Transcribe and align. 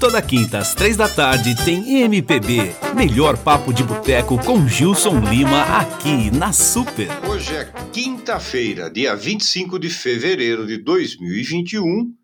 Toda 0.00 0.22
quinta 0.22 0.58
às 0.58 0.76
três 0.76 0.96
da 0.96 1.08
tarde 1.08 1.56
tem 1.64 2.02
MPB. 2.02 2.72
Melhor 2.94 3.36
papo 3.36 3.74
de 3.74 3.82
boteco 3.82 4.38
com 4.44 4.64
Gilson 4.68 5.18
Lima 5.18 5.62
aqui 5.76 6.30
na 6.30 6.52
Super. 6.52 7.08
Hoje 7.28 7.52
é 7.56 7.64
quinta-feira, 7.92 8.88
dia 8.88 9.16
25 9.16 9.76
de 9.76 9.90
fevereiro 9.90 10.68
de 10.68 10.76
2021. 10.78 12.14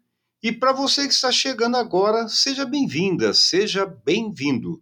E 0.41 0.53
para 0.53 0.73
você 0.73 1.09
que 1.09 1.15
está 1.15 1.33
chegando 1.33 1.77
agora, 1.77 2.29
seja 2.29 2.65
bem-vinda, 2.65 3.35
seja 3.35 3.85
bem-vindo. 3.85 4.81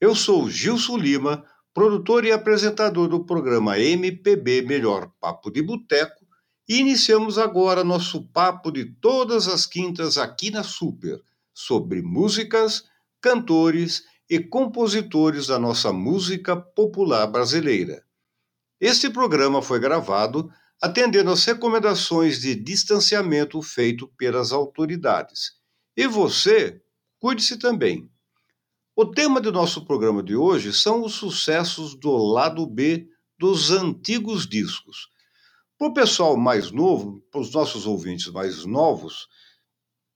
Eu 0.00 0.14
sou 0.14 0.48
Gilson 0.48 0.98
Lima, 0.98 1.44
produtor 1.74 2.24
e 2.24 2.30
apresentador 2.30 3.08
do 3.08 3.24
programa 3.24 3.80
MPB 3.80 4.62
Melhor 4.62 5.10
Papo 5.20 5.50
de 5.50 5.60
Boteco, 5.60 6.24
e 6.68 6.78
iniciamos 6.78 7.36
agora 7.36 7.82
nosso 7.82 8.22
papo 8.28 8.70
de 8.70 8.84
todas 8.84 9.48
as 9.48 9.66
quintas 9.66 10.16
aqui 10.16 10.52
na 10.52 10.62
Super 10.62 11.20
sobre 11.54 12.02
músicas, 12.02 12.84
cantores 13.20 14.02
e 14.28 14.40
compositores 14.40 15.46
da 15.46 15.58
nossa 15.58 15.92
música 15.92 16.56
popular 16.56 17.26
brasileira. 17.26 18.04
Este 18.80 19.10
programa 19.10 19.62
foi 19.62 19.78
gravado 19.78 20.50
atendendo 20.80 21.30
às 21.30 21.44
recomendações 21.44 22.40
de 22.40 22.56
distanciamento 22.56 23.62
feito 23.62 24.08
pelas 24.18 24.50
autoridades. 24.50 25.52
E 25.96 26.08
você, 26.08 26.82
cuide-se 27.20 27.56
também. 27.56 28.10
O 28.96 29.06
tema 29.06 29.40
do 29.40 29.52
nosso 29.52 29.84
programa 29.84 30.22
de 30.22 30.34
hoje 30.34 30.72
são 30.72 31.04
os 31.04 31.14
sucessos 31.14 31.94
do 31.94 32.10
lado 32.16 32.66
B 32.66 33.06
dos 33.38 33.70
antigos 33.70 34.46
discos. 34.46 35.08
Para 35.78 35.88
o 35.88 35.94
pessoal 35.94 36.36
mais 36.36 36.70
novo, 36.70 37.20
para 37.30 37.40
os 37.40 37.52
nossos 37.52 37.86
ouvintes 37.86 38.26
mais 38.28 38.64
novos, 38.64 39.28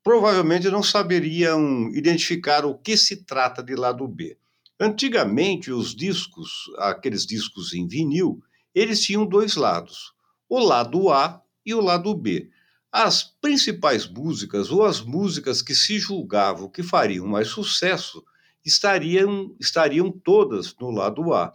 provavelmente 0.07 0.71
não 0.71 0.85
saberiam 0.85 1.91
identificar 1.93 2.65
o 2.65 2.79
que 2.79 2.97
se 2.97 3.25
trata 3.25 3.61
de 3.61 3.75
lado 3.75 4.07
B. 4.07 4.39
Antigamente, 4.79 5.73
os 5.73 5.97
discos, 5.97 6.71
aqueles 6.79 7.27
discos 7.27 7.75
em 7.75 7.89
vinil, 7.89 8.41
eles 8.73 9.03
tinham 9.03 9.27
dois 9.27 9.57
lados, 9.57 10.13
o 10.49 10.61
lado 10.61 11.11
A 11.11 11.43
e 11.65 11.75
o 11.75 11.81
lado 11.81 12.15
B. 12.15 12.49
As 12.93 13.25
principais 13.25 14.07
músicas, 14.07 14.71
ou 14.71 14.85
as 14.85 15.01
músicas 15.01 15.61
que 15.61 15.75
se 15.75 15.99
julgavam 15.99 16.71
que 16.71 16.85
fariam 16.85 17.27
mais 17.27 17.49
sucesso, 17.49 18.23
estariam, 18.65 19.57
estariam 19.59 20.09
todas 20.13 20.73
no 20.81 20.93
lado 20.93 21.35
A. 21.35 21.53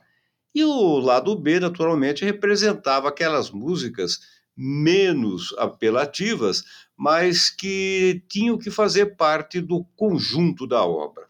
E 0.54 0.66
o 0.66 1.00
lado 1.00 1.38
B, 1.38 1.58
naturalmente, 1.58 2.26
representava 2.26 3.08
aquelas 3.08 3.50
músicas 3.50 4.20
menos 4.58 5.56
apelativas, 5.58 6.64
mas 7.02 7.50
que 7.50 8.24
tinham 8.30 8.58
que 8.60 8.70
fazer 8.70 9.16
parte 9.16 9.60
do 9.60 9.84
conjunto 9.96 10.68
da 10.68 10.86
obra. 10.86 11.28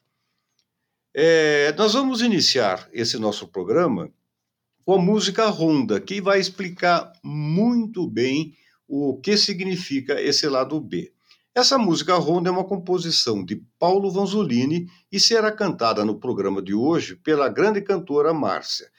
É, 1.15 1.73
nós 1.77 1.93
vamos 1.93 2.21
iniciar 2.21 2.89
esse 2.91 3.17
nosso 3.17 3.47
programa 3.47 4.11
com 4.83 4.95
a 4.95 5.01
música 5.01 5.47
Ronda, 5.47 6.01
que 6.01 6.19
vai 6.19 6.41
explicar 6.41 7.13
muito 7.23 8.05
bem 8.05 8.53
o 8.85 9.17
que 9.21 9.37
significa 9.37 10.19
esse 10.19 10.45
lado 10.45 10.77
B. 10.77 11.13
Essa 11.55 11.77
música 11.77 12.15
Ronda 12.15 12.49
é 12.49 12.51
uma 12.51 12.65
composição 12.65 13.41
de 13.41 13.63
Paulo 13.79 14.11
Vanzolini 14.11 14.89
e 15.09 15.21
será 15.21 15.53
cantada 15.53 16.03
no 16.03 16.19
programa 16.19 16.61
de 16.61 16.73
hoje 16.73 17.15
pela 17.15 17.47
grande 17.47 17.81
cantora 17.81 18.33
Márcia. 18.33 18.91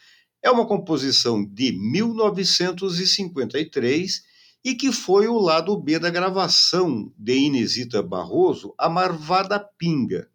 É 0.42 0.50
uma 0.50 0.66
composição 0.66 1.44
de 1.44 1.70
1953 1.72 4.31
e 4.64 4.74
que 4.74 4.92
foi 4.92 5.26
o 5.26 5.38
lado 5.38 5.76
B 5.76 5.98
da 5.98 6.10
gravação 6.10 7.12
de 7.18 7.36
Inesita 7.36 8.02
Barroso, 8.02 8.74
A 8.78 8.88
Marvada 8.88 9.58
Pinga, 9.58 10.28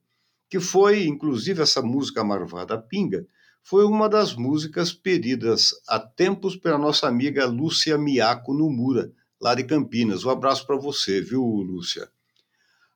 que 0.50 0.60
foi, 0.60 1.06
inclusive, 1.06 1.62
essa 1.62 1.82
música 1.82 2.24
Marvada 2.24 2.78
Pinga, 2.78 3.26
foi 3.64 3.86
uma 3.86 4.08
das 4.08 4.34
músicas 4.34 4.94
pedidas 4.94 5.74
há 5.88 6.00
tempos 6.00 6.56
pela 6.56 6.78
nossa 6.78 7.08
amiga 7.08 7.46
Lúcia 7.46 7.98
Miaco 7.98 8.54
Numura, 8.54 9.12
lá 9.42 9.54
de 9.56 9.64
Campinas. 9.64 10.24
Um 10.24 10.30
abraço 10.30 10.66
para 10.66 10.78
você, 10.78 11.22
viu, 11.22 11.44
Lúcia? 11.44 12.10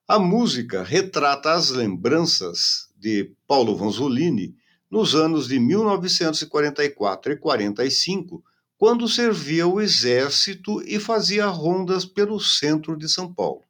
A 0.08 0.18
música 0.20 0.84
retrata 0.84 1.54
as 1.54 1.70
lembranças 1.70 2.90
de 2.98 3.34
Paulo 3.48 3.76
Vanzolini 3.76 4.56
nos 4.90 5.16
anos 5.16 5.48
de 5.48 5.60
1944 5.60 7.32
e 7.32 7.38
45, 7.38 8.44
quando 8.82 9.08
servia 9.08 9.68
o 9.68 9.80
exército 9.80 10.82
e 10.82 11.00
fazia 11.00 11.46
rondas 11.46 12.04
pelo 12.04 12.40
centro 12.40 12.98
de 12.98 13.08
São 13.08 13.32
Paulo. 13.32 13.62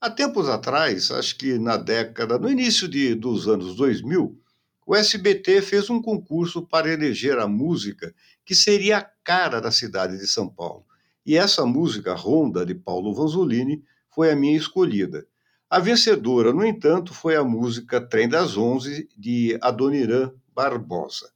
Há 0.00 0.10
tempos 0.10 0.48
atrás, 0.48 1.12
acho 1.12 1.38
que 1.38 1.60
na 1.60 1.76
década, 1.76 2.36
no 2.40 2.50
início 2.50 2.88
de, 2.88 3.14
dos 3.14 3.46
anos 3.46 3.76
2000, 3.76 4.36
o 4.84 4.96
SBT 4.96 5.62
fez 5.62 5.88
um 5.88 6.02
concurso 6.02 6.60
para 6.60 6.92
eleger 6.92 7.38
a 7.38 7.46
música 7.46 8.12
que 8.44 8.52
seria 8.52 8.98
a 8.98 9.08
cara 9.22 9.60
da 9.60 9.70
cidade 9.70 10.18
de 10.18 10.26
São 10.26 10.48
Paulo. 10.48 10.84
E 11.24 11.36
essa 11.36 11.64
música, 11.64 12.12
Ronda, 12.12 12.66
de 12.66 12.74
Paulo 12.74 13.14
Vanzolini, 13.14 13.84
foi 14.12 14.32
a 14.32 14.34
minha 14.34 14.56
escolhida. 14.56 15.24
A 15.70 15.78
vencedora, 15.78 16.52
no 16.52 16.66
entanto, 16.66 17.14
foi 17.14 17.36
a 17.36 17.44
música 17.44 18.00
Trem 18.00 18.28
das 18.28 18.56
Onze, 18.56 19.08
de 19.16 19.56
Adoniran 19.62 20.32
Barbosa. 20.52 21.30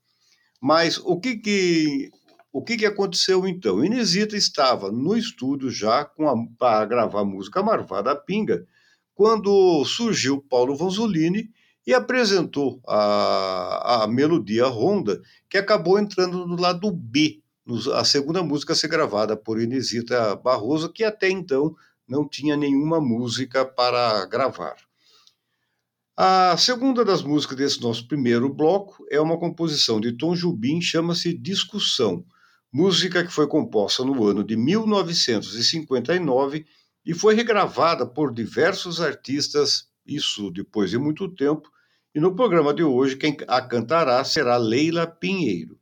Mas 0.60 0.98
o 0.98 1.20
que, 1.20 1.36
que 1.36 2.10
o 2.56 2.62
que, 2.62 2.78
que 2.78 2.86
aconteceu 2.86 3.46
então? 3.46 3.84
Inesita 3.84 4.34
estava 4.34 4.90
no 4.90 5.14
estúdio 5.14 5.70
já 5.70 6.10
para 6.58 6.86
gravar 6.86 7.20
a 7.20 7.24
música 7.24 7.62
Marvada 7.62 8.16
Pinga, 8.16 8.66
quando 9.14 9.84
surgiu 9.84 10.40
Paulo 10.40 10.74
Vanzolini 10.74 11.50
e 11.86 11.92
apresentou 11.92 12.80
a, 12.88 14.04
a 14.04 14.06
melodia 14.08 14.64
Ronda, 14.68 15.20
que 15.50 15.58
acabou 15.58 15.98
entrando 15.98 16.46
no 16.46 16.58
lado 16.58 16.90
B, 16.90 17.42
a 17.92 18.02
segunda 18.06 18.42
música 18.42 18.72
a 18.72 18.76
ser 18.76 18.88
gravada 18.88 19.36
por 19.36 19.60
Inesita 19.60 20.34
Barroso, 20.36 20.90
que 20.90 21.04
até 21.04 21.28
então 21.28 21.76
não 22.08 22.26
tinha 22.26 22.56
nenhuma 22.56 23.02
música 23.02 23.66
para 23.66 24.24
gravar. 24.24 24.76
A 26.16 26.56
segunda 26.56 27.04
das 27.04 27.22
músicas 27.22 27.58
desse 27.58 27.82
nosso 27.82 28.08
primeiro 28.08 28.48
bloco 28.48 29.06
é 29.10 29.20
uma 29.20 29.38
composição 29.38 30.00
de 30.00 30.12
Tom 30.16 30.34
Jubim, 30.34 30.80
chama-se 30.80 31.36
Discussão 31.36 32.24
música 32.76 33.24
que 33.24 33.32
foi 33.32 33.46
composta 33.46 34.04
no 34.04 34.22
ano 34.22 34.44
de 34.44 34.54
1959 34.54 36.66
e 37.06 37.14
foi 37.14 37.34
regravada 37.34 38.06
por 38.06 38.34
diversos 38.34 39.00
artistas, 39.00 39.88
isso 40.04 40.50
depois 40.50 40.90
de 40.90 40.98
muito 40.98 41.26
tempo, 41.26 41.70
e 42.14 42.20
no 42.20 42.36
programa 42.36 42.74
de 42.74 42.82
hoje 42.82 43.16
quem 43.16 43.34
a 43.48 43.62
cantará 43.62 44.22
será 44.24 44.58
Leila 44.58 45.06
Pinheiro. 45.06 45.78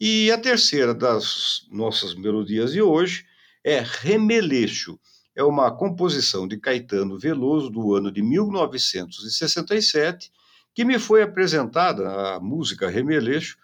E 0.00 0.30
a 0.30 0.38
terceira 0.38 0.94
das 0.94 1.66
nossas 1.72 2.14
melodias 2.14 2.70
de 2.70 2.80
hoje 2.80 3.26
é 3.64 3.84
Remeleixo. 3.84 5.00
É 5.34 5.42
uma 5.42 5.76
composição 5.76 6.46
de 6.46 6.56
Caetano 6.56 7.18
Veloso 7.18 7.68
do 7.68 7.96
ano 7.96 8.12
de 8.12 8.22
1967, 8.22 10.30
que 10.72 10.84
me 10.84 11.00
foi 11.00 11.20
apresentada, 11.20 12.36
a 12.36 12.38
música 12.38 12.88
Remeleixo, 12.88 13.56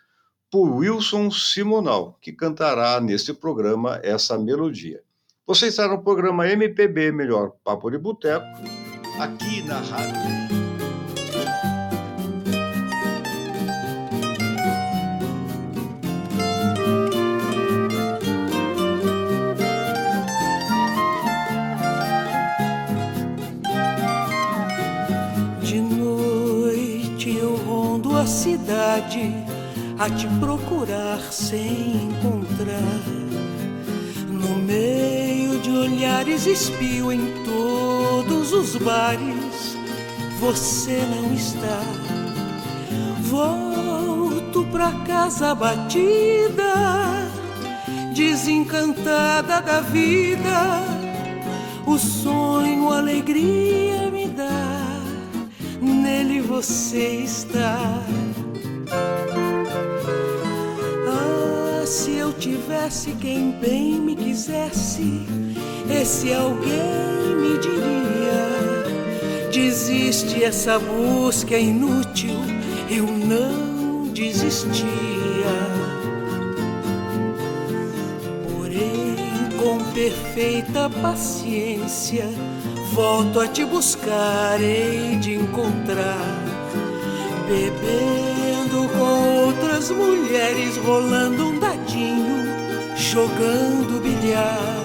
por 0.51 0.71
Wilson 0.71 1.31
Simonal, 1.31 2.17
que 2.21 2.33
cantará 2.33 3.01
neste 3.01 3.35
programa 3.35 4.01
essa 4.03 4.39
melodia. 4.39 5.03
Você 5.47 5.69
está 5.69 5.87
no 5.89 6.03
programa 6.03 6.49
MPB 6.49 7.13
Melhor 7.13 7.53
Papo 7.63 7.91
de 7.91 7.99
Boteco, 7.99 8.47
aqui 9.21 9.63
na 9.63 9.81
Rádio. 9.81 10.49
De 25.63 25.81
noite 25.81 27.37
eu 27.37 27.57
rondo 27.57 28.17
a 28.17 28.27
cidade 28.27 29.58
a 29.99 30.09
te 30.09 30.29
procurar 30.39 31.21
sem 31.33 32.05
encontrar. 32.05 33.03
No 34.31 34.57
meio 34.57 35.59
de 35.59 35.71
olhares 35.71 36.47
espio 36.47 37.13
em 37.13 37.43
todos 37.45 38.53
os 38.53 38.77
bares, 38.77 39.77
você 40.39 41.03
não 41.11 41.35
está. 41.35 41.83
Volto 43.23 44.65
pra 44.71 44.93
casa 45.05 45.55
batida, 45.55 47.29
desencantada 48.15 49.61
da 49.61 49.81
vida. 49.81 50.83
O 51.85 51.99
sonho, 51.99 52.91
a 52.93 52.99
alegria 52.99 54.11
me 54.11 54.29
dá, 54.29 55.01
nele 55.81 56.41
você 56.41 57.25
está. 57.25 57.79
Tivesse 62.39 63.13
quem 63.21 63.51
bem 63.51 63.95
me 63.95 64.15
quisesse, 64.15 65.27
esse 65.91 66.33
alguém 66.33 67.37
me 67.37 67.59
diria: 67.59 67.99
Desiste 69.53 70.45
essa 70.45 70.79
busca 70.79 71.55
é 71.55 71.61
inútil, 71.61 72.37
eu 72.89 73.07
não 73.07 74.09
desistia. 74.13 74.87
Porém, 78.49 79.17
com 79.59 79.79
perfeita 79.93 80.89
paciência, 81.03 82.29
volto 82.93 83.41
a 83.41 83.49
te 83.49 83.65
buscar, 83.65 84.61
hei 84.61 85.17
de 85.17 85.35
encontrar. 85.35 86.49
Bebendo 87.49 88.89
com 88.91 89.47
outras 89.47 89.91
mulheres, 89.91 90.77
rolando 90.77 91.47
um 91.47 91.59
dadinho, 91.59 91.78
jogando 93.09 94.01
bilhar. 94.03 94.85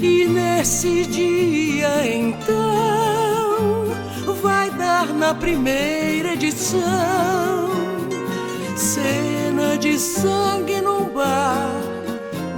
E 0.00 0.26
nesse 0.26 1.04
dia 1.06 2.06
então 2.06 3.86
vai 4.42 4.70
dar 4.70 5.06
na 5.06 5.34
primeira 5.34 6.34
edição 6.34 7.70
cena 8.76 9.76
de 9.78 9.98
sangue 9.98 10.80
num 10.80 11.04
bar 11.08 11.72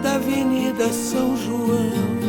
da 0.02 0.16
Avenida 0.16 0.92
São 0.92 1.36
João. 1.36 2.19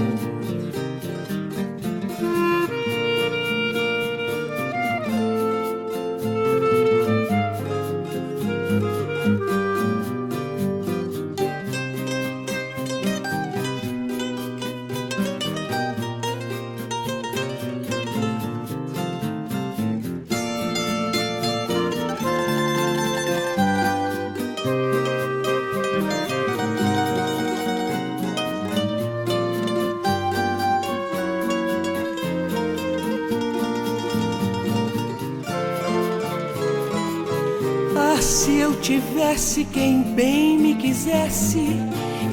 Tivesse 39.51 39.65
quem 39.65 40.01
bem 40.01 40.57
me 40.57 40.75
quisesse, 40.75 41.68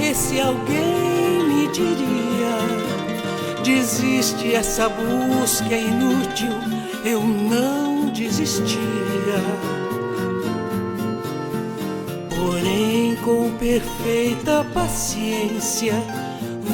esse 0.01 0.41
alguém 0.41 1.45
me 1.49 1.67
diria: 1.73 2.59
desiste, 3.65 4.55
essa 4.55 4.89
busca 4.89 5.75
é 5.75 5.81
inútil, 5.81 6.53
eu 7.05 7.21
não 7.21 8.11
desistia. 8.11 8.79
Porém, 12.37 13.17
com 13.25 13.51
perfeita 13.59 14.65
paciência, 14.73 15.95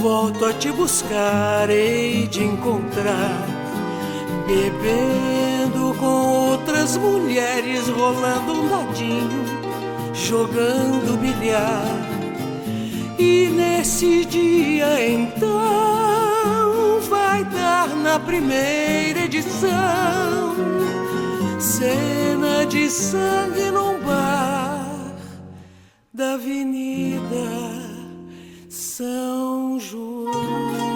volto 0.02 0.44
a 0.44 0.52
te 0.52 0.70
buscar, 0.72 1.70
hei 1.70 2.26
de 2.26 2.44
encontrar, 2.44 3.46
bebendo 4.46 5.94
com 5.98 6.50
outras 6.50 6.98
mulheres, 6.98 7.88
rolando 7.88 8.52
um 8.52 8.68
dadinho 8.68 9.53
jogando 10.14 11.18
bilhar. 11.18 11.84
E 13.18 13.48
nesse 13.48 14.24
dia 14.24 15.08
então 15.10 17.00
vai 17.08 17.44
dar 17.44 17.88
na 17.88 18.18
primeira 18.18 19.20
edição 19.24 20.54
cena 21.58 22.64
de 22.66 22.88
sangue 22.88 23.70
num 23.70 23.98
bar 24.00 25.14
da 26.12 26.34
Avenida 26.34 27.24
São 28.68 29.78
João. 29.80 30.93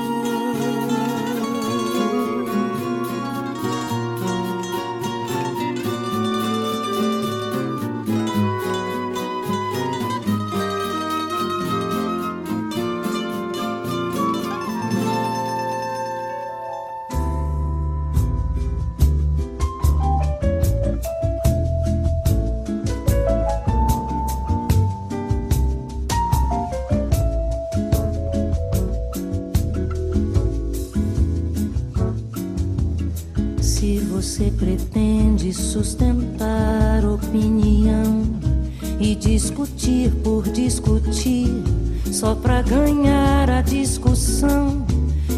Pretende 34.58 35.54
sustentar 35.54 37.04
opinião 37.04 38.26
e 39.00 39.14
discutir 39.14 40.10
por 40.24 40.42
discutir, 40.50 41.48
só 42.10 42.34
pra 42.34 42.62
ganhar 42.62 43.48
a 43.48 43.62
discussão. 43.62 44.84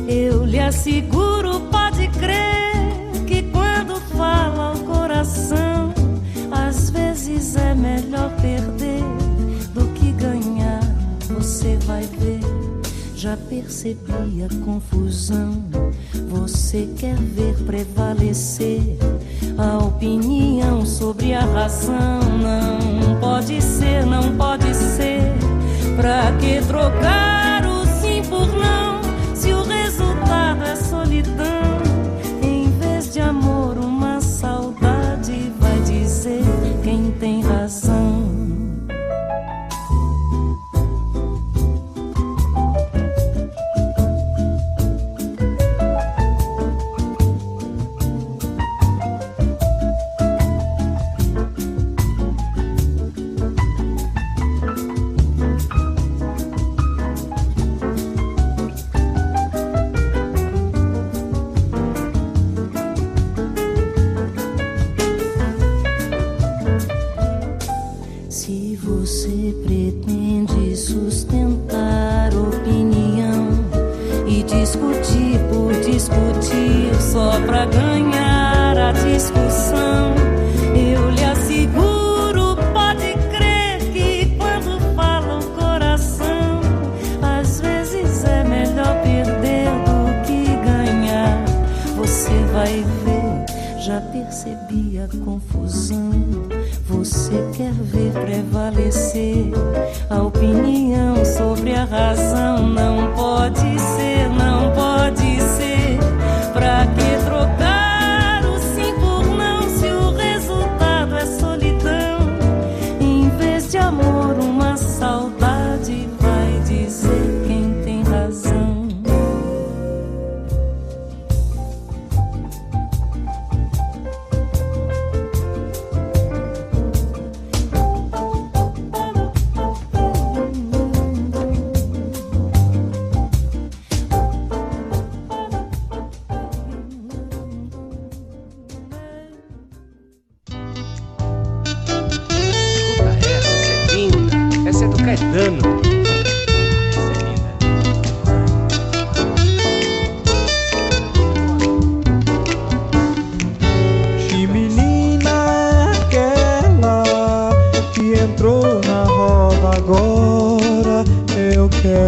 Eu 0.08 0.44
lhe 0.44 0.58
asseguro, 0.58 1.60
pode 1.70 2.08
crer, 2.08 3.26
que 3.26 3.42
quando 3.42 4.00
fala 4.16 4.74
o 4.74 4.84
coração, 4.84 5.92
às 6.50 6.90
vezes 6.90 7.54
é 7.56 7.74
melhor 7.74 8.34
perder 8.40 9.04
do 9.74 9.86
que 9.92 10.12
ganhar. 10.12 10.80
Você 11.28 11.76
vai 11.86 12.02
ver, 12.02 12.40
já 13.14 13.36
percebi 13.36 14.42
a 14.42 14.64
confusão. 14.64 15.69
Você 16.40 16.88
quer 16.96 17.16
ver 17.16 17.54
prevalecer 17.66 18.80
a 19.58 19.76
opinião 19.84 20.86
sobre 20.86 21.34
a 21.34 21.40
razão. 21.40 22.20
Não 22.38 23.20
pode 23.20 23.60
ser, 23.60 24.06
não 24.06 24.34
pode 24.38 24.74
ser. 24.74 25.20
Pra 25.96 26.32
que 26.38 26.66
trocar 26.66 27.66
o 27.66 27.84
sim 28.00 28.22
por 28.22 28.46
não 28.56 29.02
se 29.34 29.52
o 29.52 29.62
resultado 29.62 30.62
é 30.64 30.76
solidão? 30.76 31.49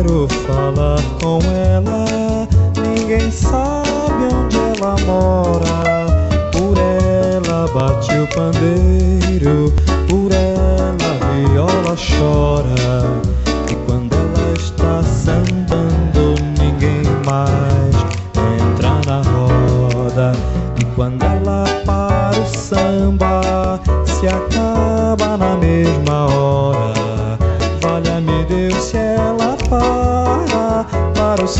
Quero 0.02 0.26
falar 0.28 1.00
com 1.20 1.38
ela. 1.50 2.48
Ninguém 2.76 3.30
sabe 3.30 4.34
onde 4.34 4.56
ela 4.56 4.96
mora. 5.06 6.06
Por 6.50 6.76
ela 6.76 7.68
bate 7.72 8.12
o 8.18 8.26
pandeiro, 8.28 9.72
por 10.08 10.32
ela 10.32 10.96
a 10.98 11.46
viola 11.46 11.96
chora. 11.96 13.31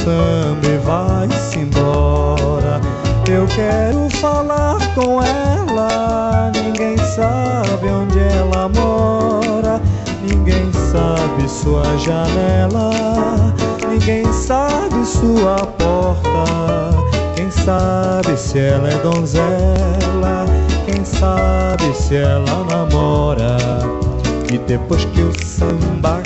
Samba 0.04 0.66
e 0.66 0.78
vai-se 0.78 1.59
embora. 1.61 2.80
Eu 3.30 3.47
quero 3.47 4.11
falar 4.21 4.78
com 4.94 5.23
ela, 5.23 6.50
ninguém 6.54 6.97
sabe 6.99 7.88
onde 7.88 8.18
ela 8.18 8.68
mora, 8.68 9.80
ninguém 10.23 10.71
sabe 10.73 11.49
sua 11.49 11.85
janela, 11.99 12.90
ninguém 13.88 14.30
sabe 14.32 15.04
sua 15.06 15.56
porta. 15.78 16.42
Quem 17.37 17.50
sabe 17.50 18.37
se 18.37 18.59
ela 18.59 18.88
é 18.88 18.99
donzela, 18.99 20.47
quem 20.85 21.04
sabe 21.04 21.94
se 21.94 22.16
ela 22.16 22.64
namora. 22.64 23.56
E 24.52 24.59
depois 24.59 25.04
que 25.06 25.23
o 25.23 25.32
samba 25.47 26.22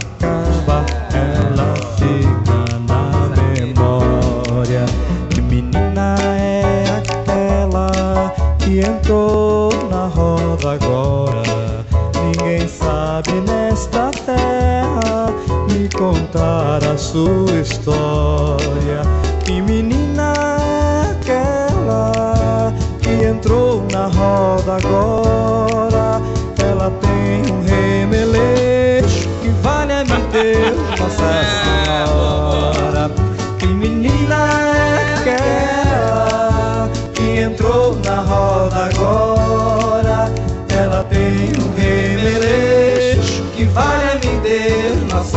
sua 17.16 17.61
história. 17.61 19.00
Que 19.44 19.62
menina 19.62 20.35
é 20.37 21.12
aquela 21.12 22.75
que 23.00 23.25
entrou 23.25 23.87
na 23.90 24.06
roda 24.08 24.76
agora? 24.76 26.20
Ela 26.62 26.90
tem 27.00 27.54
um 27.54 27.62
remeleixo 27.64 29.28
que 29.40 29.49
vale 29.62 29.94
a 29.94 30.04
me 30.04 30.20
Deus, 30.30 30.76
Nossa 31.00 31.32
Senhora. 31.64 33.11
Que 33.58 33.66
menina 33.66 34.37
é 34.76 35.14
aquela 35.14 36.90
que 37.14 37.40
entrou 37.40 37.96
na 38.04 38.20
roda 38.20 38.90
agora? 38.90 40.30
Ela 40.68 41.02
tem 41.04 41.52
um 41.64 41.75
remeleixo 41.80 43.42
que 43.54 43.64
vale 43.64 44.04
a 44.11 44.14
me 44.16 44.38
Deus, 44.40 45.11
Nossa 45.11 45.36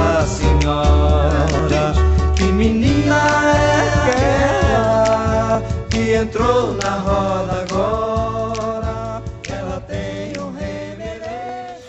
entrou 6.20 6.74
na 6.74 6.98
roda 6.98 7.62
agora? 7.62 9.24
Ela 9.50 9.80
tem 9.82 10.38
um 10.38 10.52
remeleixo. 10.52 11.82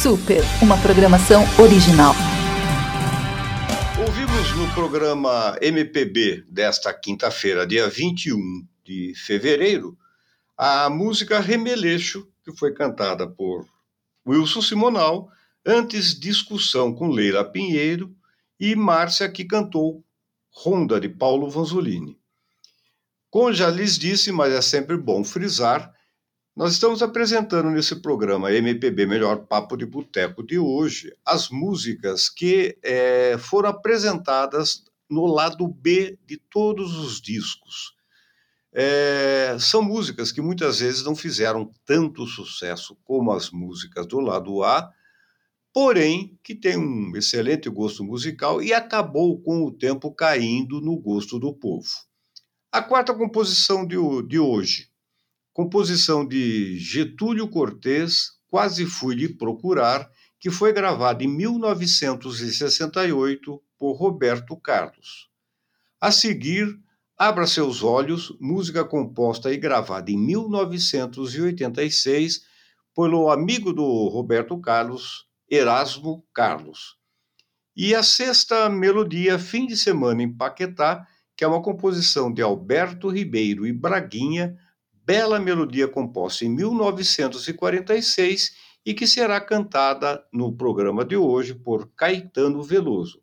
Super, 0.00 0.42
uma 0.62 0.78
programação 0.78 1.42
original. 1.58 2.14
Ouvimos 3.98 4.56
no 4.56 4.72
programa 4.72 5.58
MPB 5.60 6.44
desta 6.48 6.94
quinta-feira, 6.94 7.66
dia 7.66 7.88
21 7.88 8.38
de 8.84 9.14
fevereiro, 9.16 9.98
a 10.56 10.88
música 10.88 11.40
Remeleixo, 11.40 12.28
que 12.44 12.56
foi 12.56 12.72
cantada 12.72 13.26
por 13.26 13.66
Wilson 14.26 14.62
Simonal, 14.62 15.28
antes 15.66 16.18
discussão 16.18 16.94
com 16.94 17.08
Leila 17.08 17.44
Pinheiro 17.44 18.14
e 18.60 18.76
Márcia, 18.76 19.28
que 19.28 19.44
cantou 19.44 20.04
Ronda 20.50 21.00
de 21.00 21.08
Paulo 21.08 21.50
Vanzolini. 21.50 22.21
Como 23.32 23.50
já 23.50 23.70
lhes 23.70 23.98
disse, 23.98 24.30
mas 24.30 24.52
é 24.52 24.60
sempre 24.60 24.94
bom 24.94 25.24
frisar, 25.24 25.90
nós 26.54 26.74
estamos 26.74 27.02
apresentando 27.02 27.70
nesse 27.70 27.96
programa 28.02 28.52
MPB 28.52 29.06
Melhor 29.06 29.46
Papo 29.46 29.74
de 29.74 29.86
Boteco 29.86 30.42
de 30.42 30.58
hoje 30.58 31.10
as 31.24 31.48
músicas 31.48 32.28
que 32.28 32.76
eh, 32.82 33.38
foram 33.38 33.70
apresentadas 33.70 34.84
no 35.08 35.24
lado 35.24 35.66
B 35.66 36.18
de 36.26 36.36
todos 36.36 36.94
os 36.98 37.22
discos. 37.22 37.94
Eh, 38.70 39.56
são 39.58 39.80
músicas 39.80 40.30
que 40.30 40.42
muitas 40.42 40.80
vezes 40.80 41.02
não 41.02 41.16
fizeram 41.16 41.72
tanto 41.86 42.26
sucesso 42.26 42.98
como 43.02 43.32
as 43.32 43.50
músicas 43.50 44.06
do 44.06 44.20
lado 44.20 44.62
A, 44.62 44.90
porém 45.72 46.38
que 46.44 46.54
tem 46.54 46.76
um 46.76 47.16
excelente 47.16 47.70
gosto 47.70 48.04
musical 48.04 48.62
e 48.62 48.74
acabou 48.74 49.40
com 49.40 49.64
o 49.64 49.72
tempo 49.72 50.12
caindo 50.12 50.82
no 50.82 50.98
gosto 50.98 51.38
do 51.38 51.54
povo. 51.54 51.88
A 52.74 52.80
quarta 52.80 53.12
composição 53.12 53.86
de, 53.86 53.96
de 54.26 54.38
hoje, 54.38 54.88
composição 55.52 56.26
de 56.26 56.78
Getúlio 56.78 57.46
Cortês, 57.46 58.30
Quase 58.48 58.86
Fui 58.86 59.14
Lhe 59.14 59.28
Procurar, 59.28 60.10
que 60.40 60.50
foi 60.50 60.72
gravada 60.72 61.22
em 61.22 61.28
1968 61.28 63.62
por 63.78 63.92
Roberto 63.92 64.56
Carlos. 64.56 65.28
A 66.00 66.10
seguir, 66.10 66.80
Abra 67.14 67.46
Seus 67.46 67.82
Olhos, 67.82 68.34
música 68.40 68.82
composta 68.82 69.52
e 69.52 69.58
gravada 69.58 70.10
em 70.10 70.16
1986 70.16 72.40
pelo 72.96 73.30
amigo 73.30 73.74
do 73.74 74.08
Roberto 74.08 74.58
Carlos, 74.58 75.26
Erasmo 75.46 76.24
Carlos. 76.32 76.96
E 77.76 77.94
a 77.94 78.02
sexta 78.02 78.70
melodia, 78.70 79.38
Fim 79.38 79.66
de 79.66 79.76
Semana 79.76 80.22
em 80.22 80.34
Paquetá, 80.34 81.06
que 81.36 81.44
é 81.44 81.46
uma 81.46 81.62
composição 81.62 82.32
de 82.32 82.42
Alberto 82.42 83.08
Ribeiro 83.08 83.66
e 83.66 83.72
Braguinha, 83.72 84.56
bela 85.04 85.40
melodia 85.40 85.88
composta 85.88 86.44
em 86.44 86.48
1946 86.48 88.56
e 88.84 88.94
que 88.94 89.06
será 89.06 89.40
cantada 89.40 90.24
no 90.32 90.52
programa 90.52 91.04
de 91.04 91.16
hoje 91.16 91.54
por 91.54 91.90
Caetano 91.94 92.62
Veloso. 92.62 93.22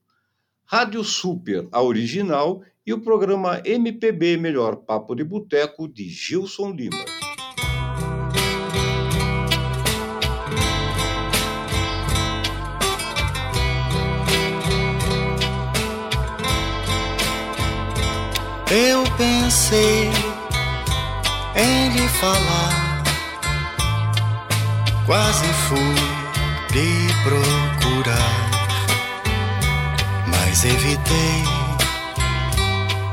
Rádio 0.66 1.04
Super, 1.04 1.68
a 1.72 1.82
original, 1.82 2.64
e 2.86 2.94
o 2.94 3.02
programa 3.02 3.62
MPB 3.64 4.38
Melhor 4.38 4.78
Papo 4.78 5.14
de 5.14 5.24
Boteco 5.24 5.88
de 5.88 6.10
Gilson 6.10 6.72
Lima. 6.72 7.06
Eu 18.72 19.04
pensei 19.18 20.12
em 21.56 21.90
lhe 21.90 22.08
falar, 22.08 23.02
quase 25.08 25.48
fui 25.68 25.96
lhe 26.72 27.12
procurar, 27.24 28.50
mas 30.28 30.64
evitei. 30.64 31.44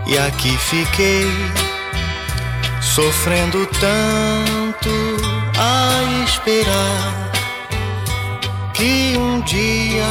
E 0.07 0.19
aqui 0.19 0.55
fiquei 0.59 1.25
sofrendo 2.83 3.67
tanto 3.81 4.91
a 5.59 6.23
esperar 6.23 7.33
que 8.75 9.17
um 9.17 9.41
dia 9.41 10.05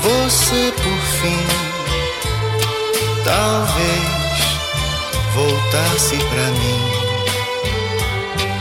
você 0.00 0.72
por 0.82 0.98
fim 1.20 1.71
talvez 3.24 4.22
voltasse 5.34 6.16
pra 6.16 6.46
mim, 6.58 6.80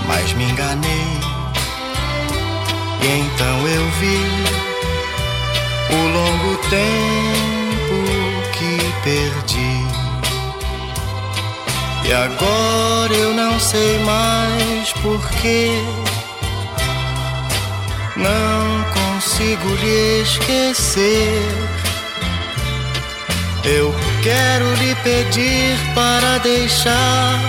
mas 0.08 0.34
me 0.34 0.46
enganei. 0.46 1.20
E 3.02 3.08
então 3.08 3.68
eu 3.68 3.90
vi 4.00 4.20
o 5.90 6.02
longo 6.18 6.58
tempo 6.70 7.98
que 8.54 8.78
perdi. 9.04 10.02
E 12.04 12.14
agora 12.14 13.14
eu 13.14 13.34
não 13.34 13.60
sei 13.60 14.00
mais 14.00 14.92
porquê. 15.02 15.72
Não 18.16 18.84
consigo 18.94 19.68
lhe 19.76 20.22
esquecer. 20.22 21.42
Eu 23.64 23.94
quero 24.22 24.74
lhe 24.76 24.96
pedir 24.96 25.78
para 25.96 26.38
deixar, 26.40 27.40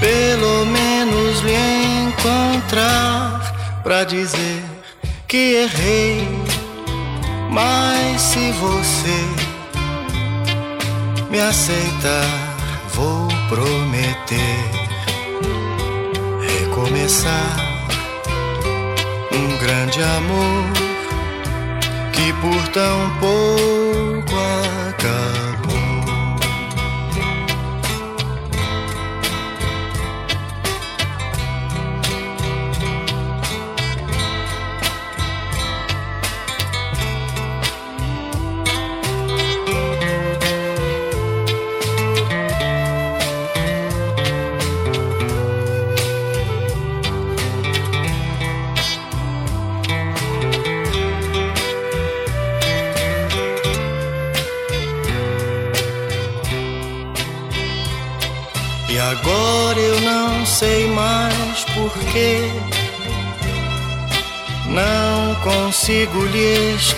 pelo 0.00 0.66
menos 0.66 1.40
lhe 1.40 2.08
encontrar, 2.08 3.80
para 3.82 4.04
dizer 4.04 4.62
que 5.26 5.64
errei. 5.64 6.28
Mas 7.50 8.20
se 8.20 8.52
você 8.52 9.18
me 11.30 11.40
aceitar, 11.40 12.56
vou 12.92 13.28
prometer 13.48 14.70
recomeçar 16.60 17.56
um 19.32 19.58
grande 19.58 20.02
amor 20.02 20.85
que 22.16 22.32
por 22.40 22.68
tão 22.68 23.10
pouco 23.20 24.34
acabou. 24.88 25.45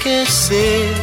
Esquecer. 0.08 0.94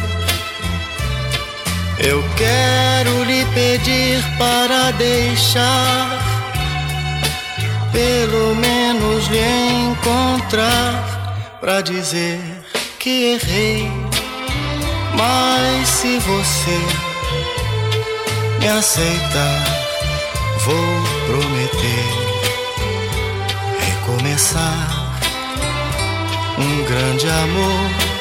Eu 1.98 2.22
quero 2.36 3.24
lhe 3.24 3.44
pedir 3.46 4.22
para 4.36 4.90
deixar, 4.92 6.18
pelo 7.92 8.54
menos 8.56 9.26
lhe 9.28 9.90
encontrar, 9.90 11.58
para 11.60 11.80
dizer 11.80 12.40
que 12.98 13.34
errei. 13.34 13.90
Mas 15.16 15.88
se 15.88 16.18
você 16.18 16.78
me 18.60 18.68
aceitar, 18.68 19.64
vou 20.64 20.76
prometer 21.26 22.26
começar 24.06 25.10
um 26.58 26.84
grande 26.84 27.28
amor 27.28 28.15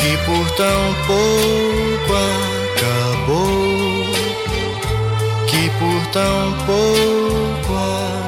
que 0.00 0.16
por 0.24 0.50
tão 0.56 0.94
pouco 1.06 2.12
acabou, 2.76 4.06
que 5.46 5.70
por 5.78 6.06
tão 6.12 6.52
pouco 6.66 7.74
acabou. 7.74 8.27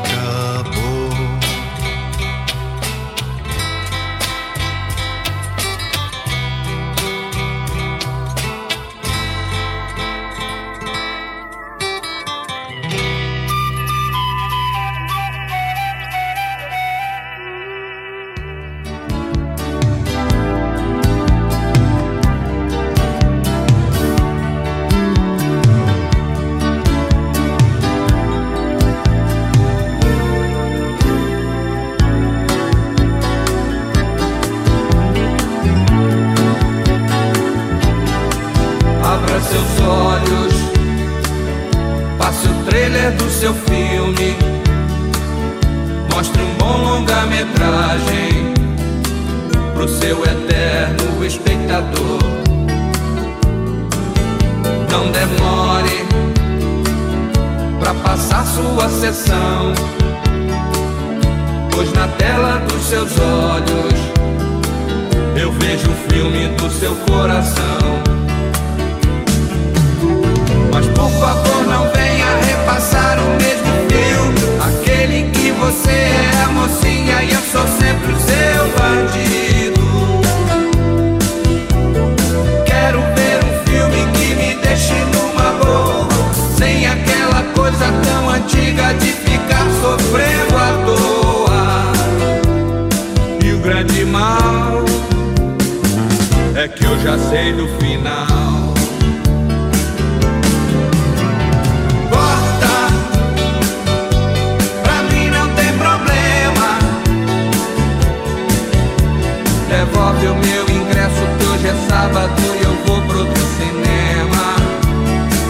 devolve 109.81 110.27
o 110.27 110.35
meu 110.35 110.65
ingresso 110.69 111.23
que 111.39 111.47
hoje 111.47 111.69
é 111.69 111.75
sábado 111.89 112.43
e 112.43 112.65
eu 112.65 112.75
vou 112.85 113.01
pro 113.07 113.21
outro 113.21 113.43
cinema. 113.57 114.45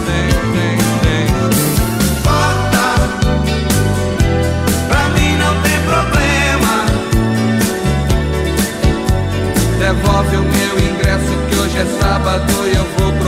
Vem, 0.07 0.31
vem, 0.53 0.79
vem. 1.03 1.27
Bota, 2.23 2.87
pra 4.89 5.05
mim 5.15 5.33
não 5.37 5.55
tem 5.63 5.79
problema. 5.91 6.73
Devolve 9.81 10.37
o 10.37 10.43
meu 10.43 10.75
ingresso 10.79 11.33
que 11.49 11.57
hoje 11.57 11.79
é 11.79 11.87
sábado 12.01 12.53
e 12.69 12.77
eu 12.77 12.87
vou 12.99 13.13
pro 13.15 13.20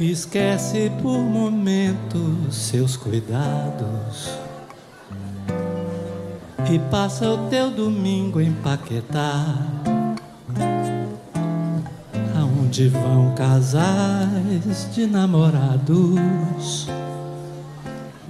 Esquece 0.00 0.90
por 1.02 1.18
momentos 1.18 2.56
seus 2.56 2.96
cuidados 2.96 4.30
e 6.72 6.78
passa 6.90 7.28
o 7.28 7.50
teu 7.50 7.70
domingo 7.70 8.40
em 8.40 8.50
Paquetá, 8.50 9.58
aonde 12.34 12.88
vão 12.88 13.34
casais 13.34 14.88
de 14.94 15.06
namorados 15.06 16.88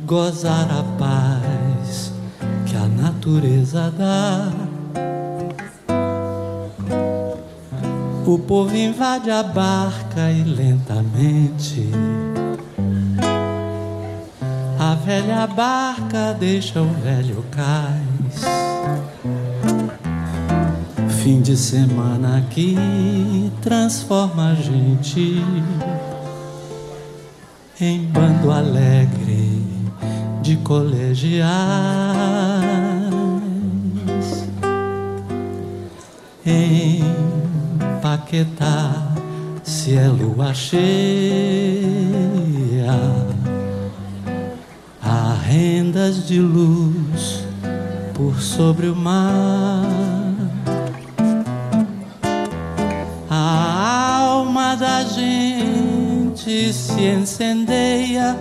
gozar 0.05 0.69
a 0.73 0.83
paz 0.99 2.13
que 2.67 2.75
a 2.75 2.89
natureza 2.89 3.93
dá. 3.97 4.60
O 8.31 8.39
povo 8.39 8.77
invade 8.77 9.29
a 9.29 9.43
barca 9.43 10.31
e 10.31 10.45
lentamente 10.45 11.91
a 14.79 14.95
velha 14.95 15.49
barca 15.49 16.37
deixa 16.39 16.81
o 16.81 16.87
velho 17.03 17.45
cais. 17.51 18.45
Fim 21.25 21.43
de 21.43 21.57
semana 21.57 22.47
que 22.51 23.51
transforma 23.61 24.53
a 24.53 24.55
gente 24.55 25.45
em 27.81 28.05
bando 28.05 28.53
alegre 28.53 29.61
de 30.41 30.55
colegiais. 30.59 32.50
Paquetá, 38.31 38.93
se 39.65 39.97
é 39.97 40.07
lua 40.07 40.55
cheia, 40.55 40.79
há 45.03 45.35
rendas 45.43 46.29
de 46.29 46.39
luz 46.39 47.45
por 48.15 48.41
sobre 48.41 48.87
o 48.87 48.95
mar. 48.95 49.85
A 53.29 54.21
alma 54.21 54.77
da 54.77 55.03
gente 55.03 56.73
se 56.73 57.03
incendeia 57.03 58.37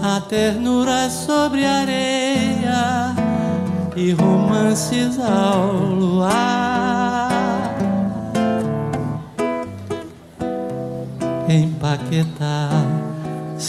a 0.00 0.20
ternura 0.20 1.10
sobre 1.10 1.66
a 1.66 1.80
areia 1.80 3.16
e 3.96 4.12
romances 4.12 5.18
ao 5.18 5.72
luar. 5.72 6.55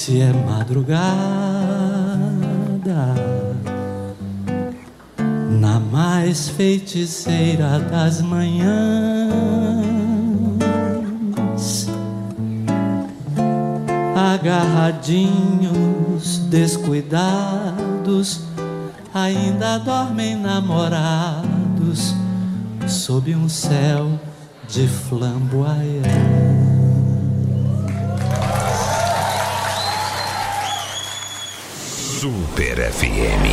Se 0.08 0.22
é 0.22 0.32
madrugada, 0.32 1.04
na 5.60 5.82
mais 5.82 6.48
feiticeira 6.48 7.78
das 7.78 8.22
manhãs, 8.22 8.78
agarradinhos, 14.16 16.38
descuidados, 16.50 18.44
ainda 19.14 19.78
dormem 19.80 20.38
namorados 20.38 22.16
sob 22.88 23.36
um 23.36 23.50
céu 23.50 24.18
de 24.70 24.88
flamboyant. 24.88 26.27
Super 32.20 32.92
FM. 32.92 33.46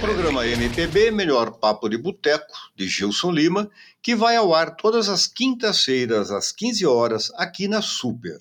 Programa 0.00 0.46
MPB, 0.46 1.10
melhor 1.10 1.58
papo 1.58 1.86
de 1.86 1.98
boteco, 1.98 2.54
de 2.74 2.88
Gilson 2.88 3.30
Lima, 3.30 3.70
que 4.02 4.16
vai 4.16 4.36
ao 4.36 4.54
ar 4.54 4.74
todas 4.74 5.06
as 5.10 5.26
quintas-feiras, 5.26 6.30
às 6.30 6.50
15 6.50 6.86
horas, 6.86 7.30
aqui 7.34 7.68
na 7.68 7.82
Super. 7.82 8.38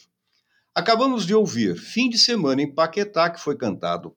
Acabamos 0.73 1.25
de 1.25 1.35
ouvir 1.35 1.75
Fim 1.75 2.07
de 2.07 2.17
Semana 2.17 2.61
em 2.61 2.73
Paquetá, 2.73 3.29
que 3.29 3.41
foi 3.41 3.57
cantado 3.57 4.15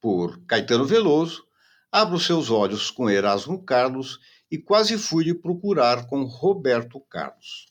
por 0.00 0.44
Caetano 0.46 0.84
Veloso, 0.84 1.44
Abra 1.92 2.16
os 2.16 2.26
Seus 2.26 2.50
Olhos 2.50 2.90
com 2.90 3.08
Erasmo 3.08 3.62
Carlos 3.62 4.18
e 4.50 4.58
Quase 4.58 4.98
Fui 4.98 5.22
de 5.22 5.32
Procurar 5.32 6.08
com 6.08 6.24
Roberto 6.24 6.98
Carlos. 7.08 7.66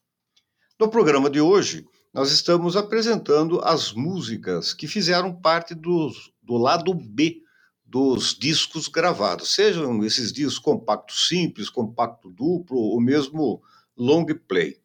No 0.80 0.88
programa 0.88 1.30
de 1.30 1.41
hoje, 1.41 1.86
nós 2.13 2.32
estamos 2.32 2.78
apresentando 2.78 3.60
as 3.65 3.91
músicas 3.91 4.73
que 4.73 4.88
fizeram 4.88 5.36
parte 5.36 5.76
dos, 5.76 6.33
do 6.43 6.58
lado 6.58 6.93
B 6.93 7.41
dos 7.86 8.38
discos 8.38 8.88
gravados, 8.88 9.53
sejam 9.53 10.03
esses 10.03 10.34
discos 10.34 10.58
compacto 10.58 11.13
simples, 11.13 11.69
compacto 11.69 12.29
duplo 12.29 12.77
ou 12.77 12.99
mesmo 12.99 13.62
long 13.95 14.25
play. 14.47 14.77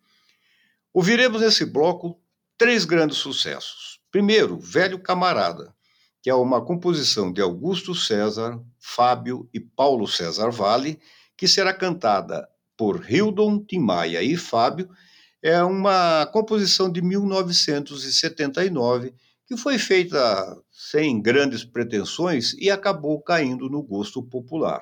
Ouviremos 0.92 1.40
nesse 1.40 1.64
bloco 1.64 2.20
três 2.56 2.84
grandes 2.84 3.18
sucessos. 3.18 4.00
Primeiro, 4.10 4.58
Velho 4.58 4.98
Camarada, 4.98 5.72
que 6.20 6.28
é 6.28 6.34
uma 6.34 6.60
composição 6.62 7.32
de 7.32 7.40
Augusto 7.40 7.94
César, 7.94 8.60
Fábio 8.78 9.48
e 9.54 9.60
Paulo 9.60 10.06
César 10.06 10.50
Vale, 10.50 11.00
que 11.36 11.48
será 11.48 11.72
cantada 11.72 12.46
por 12.76 13.10
Hildon 13.10 13.64
Timaya 13.64 14.22
e 14.22 14.36
Fábio. 14.36 14.90
É 15.40 15.62
uma 15.62 16.26
composição 16.26 16.90
de 16.90 17.00
1979 17.00 19.14
que 19.46 19.56
foi 19.56 19.78
feita 19.78 20.60
sem 20.80 21.20
grandes 21.20 21.64
pretensões 21.64 22.54
e 22.54 22.70
acabou 22.70 23.20
caindo 23.20 23.68
no 23.68 23.82
gosto 23.82 24.22
popular. 24.22 24.80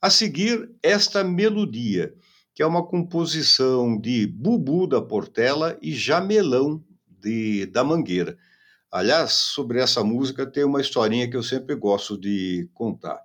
A 0.00 0.08
seguir, 0.08 0.70
esta 0.82 1.22
melodia, 1.22 2.14
que 2.54 2.62
é 2.62 2.66
uma 2.66 2.82
composição 2.82 4.00
de 4.00 4.26
Bubu 4.26 4.86
da 4.86 5.02
Portela 5.02 5.76
e 5.82 5.92
Jamelão 5.92 6.82
de, 7.06 7.66
da 7.66 7.84
Mangueira. 7.84 8.38
Aliás, 8.90 9.32
sobre 9.32 9.82
essa 9.82 10.02
música 10.02 10.46
tem 10.46 10.64
uma 10.64 10.80
historinha 10.80 11.28
que 11.28 11.36
eu 11.36 11.42
sempre 11.42 11.74
gosto 11.74 12.16
de 12.16 12.66
contar. 12.72 13.20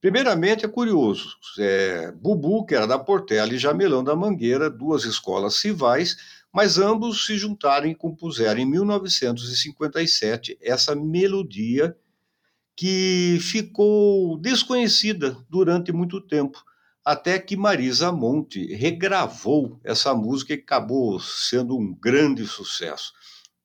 Primeiramente, 0.00 0.64
é 0.64 0.68
curioso, 0.68 1.36
é, 1.58 2.12
Bubu, 2.12 2.64
que 2.64 2.74
era 2.74 2.86
da 2.86 2.98
Portela, 2.98 3.52
e 3.52 3.58
Jamelão 3.58 4.04
da 4.04 4.14
Mangueira, 4.14 4.70
duas 4.70 5.04
escolas 5.04 5.60
rivais, 5.60 6.16
mas 6.52 6.78
ambos 6.78 7.26
se 7.26 7.36
juntaram 7.36 7.86
e 7.86 7.94
compuseram 7.94 8.60
em 8.60 8.66
1957 8.66 10.58
essa 10.60 10.94
melodia 10.94 11.96
que 12.76 13.38
ficou 13.40 14.38
desconhecida 14.38 15.36
durante 15.48 15.92
muito 15.92 16.20
tempo, 16.20 16.64
até 17.04 17.38
que 17.38 17.56
Marisa 17.56 18.10
Monte 18.10 18.74
regravou 18.74 19.78
essa 19.84 20.14
música 20.14 20.54
e 20.54 20.56
acabou 20.56 21.20
sendo 21.20 21.76
um 21.76 21.94
grande 21.94 22.46
sucesso. 22.46 23.12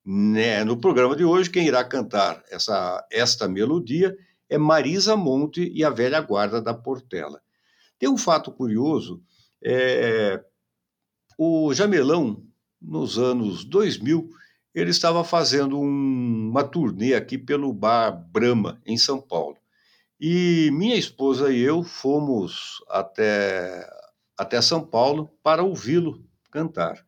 Né? 0.06 0.63
No 0.63 0.78
programa 0.78 1.15
de 1.15 1.24
hoje, 1.24 1.50
quem 1.50 1.65
irá 1.65 1.84
cantar 1.84 2.43
essa, 2.52 3.06
esta 3.12 3.48
melodia 3.48 4.15
é 4.50 4.58
Marisa 4.58 5.15
Monte 5.15 5.71
e 5.74 5.84
a 5.84 5.89
velha 5.89 6.21
guarda 6.21 6.62
da 6.62 6.74
Portela. 6.74 7.41
Tem 7.98 8.10
um 8.10 8.17
fato 8.17 8.52
curioso, 8.52 9.24
é, 9.63 10.43
o 11.38 11.74
Jamelão 11.74 12.43
nos 12.88 13.17
anos 13.17 13.65
2000, 13.65 14.30
ele 14.74 14.91
estava 14.91 15.24
fazendo 15.24 15.80
um, 15.80 16.50
uma 16.50 16.63
turnê 16.63 17.13
aqui 17.13 17.38
pelo 17.38 17.74
bar 17.74 18.12
Brahma, 18.12 18.82
em 18.86 18.98
São 18.98 19.19
Paulo. 19.19 19.58
E 20.19 20.69
minha 20.71 20.95
esposa 20.95 21.52
e 21.52 21.60
eu 21.60 21.84
fomos 21.84 22.84
até, 22.89 23.88
até 24.38 24.62
São 24.62 24.86
Paulo 24.86 25.30
para 25.43 25.63
ouvi-lo 25.63 26.24
cantar. 26.52 27.06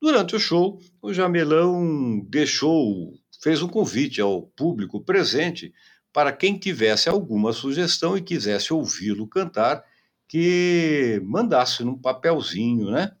Durante 0.00 0.36
o 0.36 0.40
show, 0.40 0.78
o 1.02 1.12
Jamelão 1.12 2.20
deixou, 2.28 3.12
fez 3.42 3.62
um 3.62 3.68
convite 3.68 4.20
ao 4.20 4.42
público 4.42 5.00
presente 5.00 5.72
para 6.12 6.32
quem 6.32 6.56
tivesse 6.56 7.08
alguma 7.08 7.52
sugestão 7.52 8.16
e 8.16 8.22
quisesse 8.22 8.72
ouvi-lo 8.72 9.26
cantar, 9.26 9.84
que 10.28 11.20
mandasse 11.24 11.82
num 11.82 11.98
papelzinho, 11.98 12.90
né? 12.90 13.12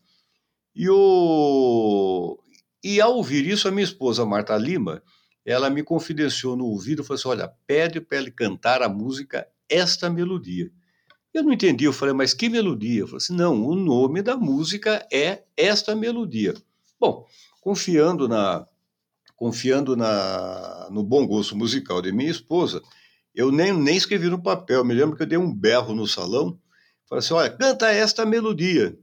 E, 0.74 0.88
o... 0.88 2.38
e 2.82 3.00
ao 3.00 3.16
ouvir 3.16 3.46
isso, 3.46 3.66
a 3.66 3.70
minha 3.70 3.84
esposa, 3.84 4.24
Marta 4.24 4.56
Lima, 4.56 5.02
ela 5.44 5.70
me 5.70 5.82
confidenciou 5.82 6.56
no 6.56 6.66
ouvido 6.66 7.02
falou 7.02 7.18
assim: 7.18 7.28
olha, 7.28 7.52
pede 7.66 8.00
para 8.00 8.18
ele 8.18 8.30
cantar 8.30 8.82
a 8.82 8.88
música 8.88 9.48
Esta 9.68 10.10
Melodia. 10.10 10.70
Eu 11.32 11.42
não 11.42 11.52
entendi, 11.52 11.84
eu 11.84 11.92
falei, 11.92 12.14
mas 12.14 12.34
que 12.34 12.48
melodia? 12.48 13.00
Eu 13.00 13.06
falei 13.06 13.18
assim: 13.18 13.34
não, 13.34 13.64
o 13.64 13.74
nome 13.74 14.22
da 14.22 14.36
música 14.36 15.06
é 15.12 15.44
Esta 15.56 15.94
Melodia. 15.94 16.54
Bom, 17.00 17.26
confiando 17.60 18.28
na 18.28 18.66
confiando 19.36 19.96
na, 19.96 20.88
no 20.90 21.04
bom 21.04 21.24
gosto 21.24 21.56
musical 21.56 22.02
de 22.02 22.10
minha 22.10 22.30
esposa, 22.30 22.82
eu 23.32 23.52
nem, 23.52 23.72
nem 23.72 23.96
escrevi 23.96 24.28
no 24.28 24.42
papel. 24.42 24.84
Me 24.84 24.92
lembro 24.92 25.16
que 25.16 25.22
eu 25.22 25.26
dei 25.28 25.38
um 25.38 25.54
berro 25.54 25.94
no 25.94 26.06
salão, 26.08 26.58
falei 27.08 27.20
assim: 27.20 27.34
olha, 27.34 27.50
canta 27.50 27.88
esta 27.90 28.26
melodia. 28.26 28.98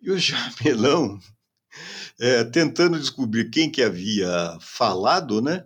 E 0.00 0.10
o 0.10 0.18
Jamelão 0.18 1.18
é, 2.20 2.44
tentando 2.44 2.98
descobrir 2.98 3.50
quem 3.50 3.70
que 3.70 3.82
havia 3.82 4.56
falado, 4.60 5.40
né? 5.40 5.64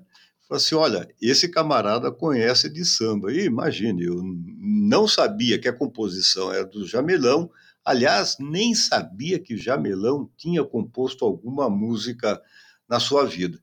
Falei 0.48 0.62
assim, 0.64 0.74
olha, 0.74 1.08
esse 1.20 1.48
camarada 1.48 2.10
conhece 2.10 2.70
de 2.70 2.84
samba. 2.84 3.30
E 3.32 3.44
imagine, 3.44 4.04
eu 4.04 4.22
não 4.58 5.06
sabia 5.06 5.58
que 5.58 5.68
a 5.68 5.72
composição 5.72 6.52
era 6.52 6.64
do 6.64 6.86
Jamelão. 6.86 7.50
Aliás, 7.84 8.36
nem 8.40 8.74
sabia 8.74 9.38
que 9.38 9.58
Jamelão 9.58 10.30
tinha 10.36 10.64
composto 10.64 11.24
alguma 11.24 11.68
música 11.68 12.40
na 12.88 12.98
sua 12.98 13.26
vida. 13.26 13.58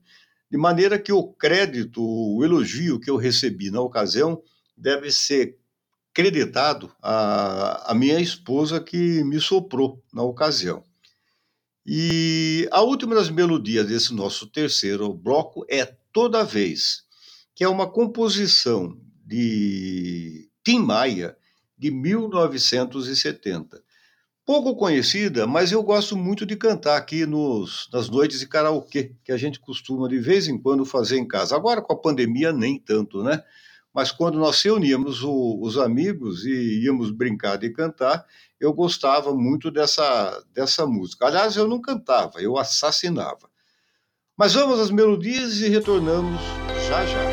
De 0.48 0.56
maneira 0.56 0.96
que 0.96 1.12
o 1.12 1.24
crédito, 1.24 2.00
o 2.00 2.44
elogio 2.44 3.00
que 3.00 3.10
eu 3.10 3.16
recebi 3.16 3.68
na 3.68 3.80
ocasião 3.80 4.40
deve 4.76 5.10
ser 5.10 5.58
creditado 6.16 6.90
à 7.02 7.92
minha 7.94 8.18
esposa 8.18 8.80
que 8.80 9.22
me 9.22 9.38
soprou 9.38 10.02
na 10.10 10.22
ocasião. 10.22 10.82
E 11.84 12.66
a 12.72 12.80
última 12.80 13.14
das 13.14 13.28
melodias 13.28 13.86
desse 13.86 14.14
nosso 14.14 14.46
terceiro 14.46 15.12
bloco 15.12 15.66
é 15.68 15.84
Toda 16.10 16.42
Vez, 16.42 17.02
que 17.54 17.62
é 17.62 17.68
uma 17.68 17.86
composição 17.86 18.98
de 19.26 20.48
Tim 20.64 20.78
Maia 20.78 21.36
de 21.76 21.90
1970. 21.90 23.82
Pouco 24.46 24.74
conhecida, 24.74 25.46
mas 25.46 25.70
eu 25.70 25.82
gosto 25.82 26.16
muito 26.16 26.46
de 26.46 26.56
cantar 26.56 26.96
aqui 26.96 27.26
nos, 27.26 27.90
nas 27.92 28.08
noites 28.08 28.40
de 28.40 28.48
karaokê, 28.48 29.12
que 29.22 29.32
a 29.32 29.36
gente 29.36 29.60
costuma 29.60 30.08
de 30.08 30.18
vez 30.18 30.48
em 30.48 30.56
quando 30.56 30.86
fazer 30.86 31.18
em 31.18 31.28
casa. 31.28 31.54
Agora 31.54 31.82
com 31.82 31.92
a 31.92 32.00
pandemia, 32.00 32.54
nem 32.54 32.78
tanto, 32.78 33.22
né? 33.22 33.44
Mas 33.96 34.12
quando 34.12 34.38
nós 34.38 34.60
reuníamos 34.60 35.22
o, 35.22 35.58
os 35.62 35.78
amigos 35.78 36.44
e 36.44 36.84
íamos 36.84 37.10
brincar 37.10 37.56
de 37.56 37.70
cantar, 37.70 38.26
eu 38.60 38.70
gostava 38.74 39.34
muito 39.34 39.70
dessa, 39.70 40.44
dessa 40.52 40.86
música. 40.86 41.24
Aliás, 41.26 41.56
eu 41.56 41.66
não 41.66 41.80
cantava, 41.80 42.38
eu 42.42 42.58
assassinava. 42.58 43.48
Mas 44.36 44.52
vamos 44.52 44.78
às 44.80 44.90
melodias 44.90 45.62
e 45.62 45.70
retornamos 45.70 46.42
já 46.86 47.06
já. 47.06 47.24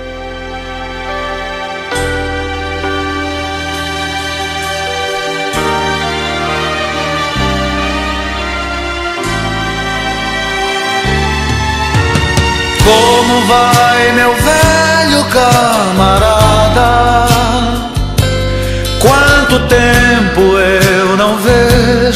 Como 12.85 13.47
vai, 13.47 14.13
meu 14.13 14.33
velho 14.33 15.29
camarada? 15.29 16.32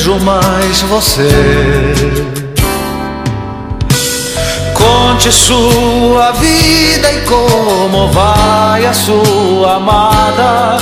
Vejo 0.08 0.20
mais 0.24 0.82
você? 0.84 1.94
Conte 4.74 5.32
sua 5.32 6.32
vida 6.32 7.12
e 7.12 7.22
como 7.26 8.10
vai 8.12 8.86
a 8.86 8.94
sua 8.94 9.76
amada. 9.76 10.78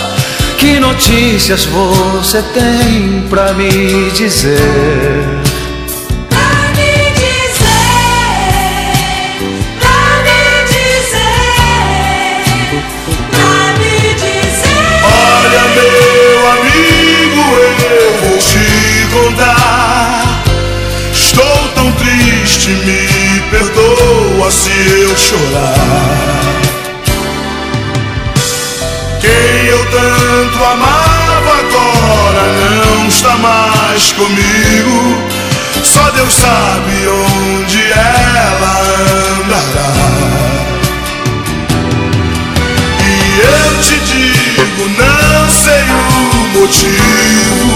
Que 0.59 0.79
notícias 0.79 1.65
você 1.65 2.43
tem 2.53 3.25
pra 3.27 3.53
me 3.53 4.11
dizer? 4.11 5.34
Chorar. 25.25 25.73
Quem 29.19 29.65
eu 29.67 29.85
tanto 29.85 30.63
amava 30.63 31.51
agora 31.61 32.43
não 32.59 33.07
está 33.07 33.35
mais 33.37 34.11
comigo. 34.11 35.23
Só 35.83 36.11
Deus 36.11 36.33
sabe 36.33 37.07
onde 37.07 37.91
ela 37.91 38.73
andará. 39.41 39.93
E 43.01 43.39
eu 43.41 43.81
te 43.81 43.97
digo, 44.11 44.83
não 44.89 45.49
sei 45.49 45.85
o 45.89 46.59
motivo. 46.59 47.74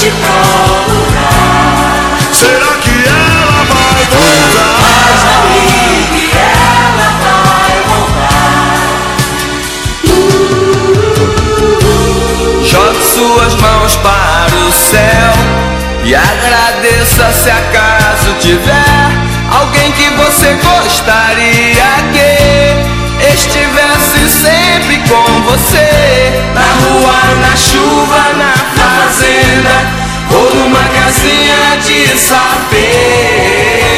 Te 0.00 0.10
procurar. 0.12 1.92
Será 2.32 2.72
que 2.80 2.88
ela 3.06 3.64
vai 3.68 4.00
voltar? 4.16 4.80
Mas 5.12 5.20
não 5.28 5.42
ligue, 5.52 6.24
ela 6.32 7.08
vai 7.20 7.74
voltar. 7.90 8.80
Jogue 12.64 13.02
suas 13.14 13.54
mãos 13.56 13.92
para 13.96 14.56
o 14.56 14.72
céu 14.72 15.32
e 16.02 16.14
agradeça 16.14 17.30
se 17.32 17.50
acaso 17.50 18.32
tiver 18.40 19.10
alguém 19.52 19.92
que 19.92 20.08
você 20.16 20.54
gostaria 20.54 21.90
que 22.14 23.34
estivesse 23.34 24.30
sempre 24.30 24.96
com 25.06 25.42
você 25.42 26.32
na 26.54 26.62
rua, 26.62 27.18
na 27.42 27.54
chuva, 27.54 28.32
na 28.38 28.70
ou 30.40 30.54
numa 30.54 30.84
casinha 30.88 31.76
de 31.84 32.18
sapê. 32.18 33.89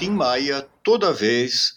Tim 0.00 0.12
Maia 0.12 0.66
toda 0.82 1.12
vez 1.12 1.74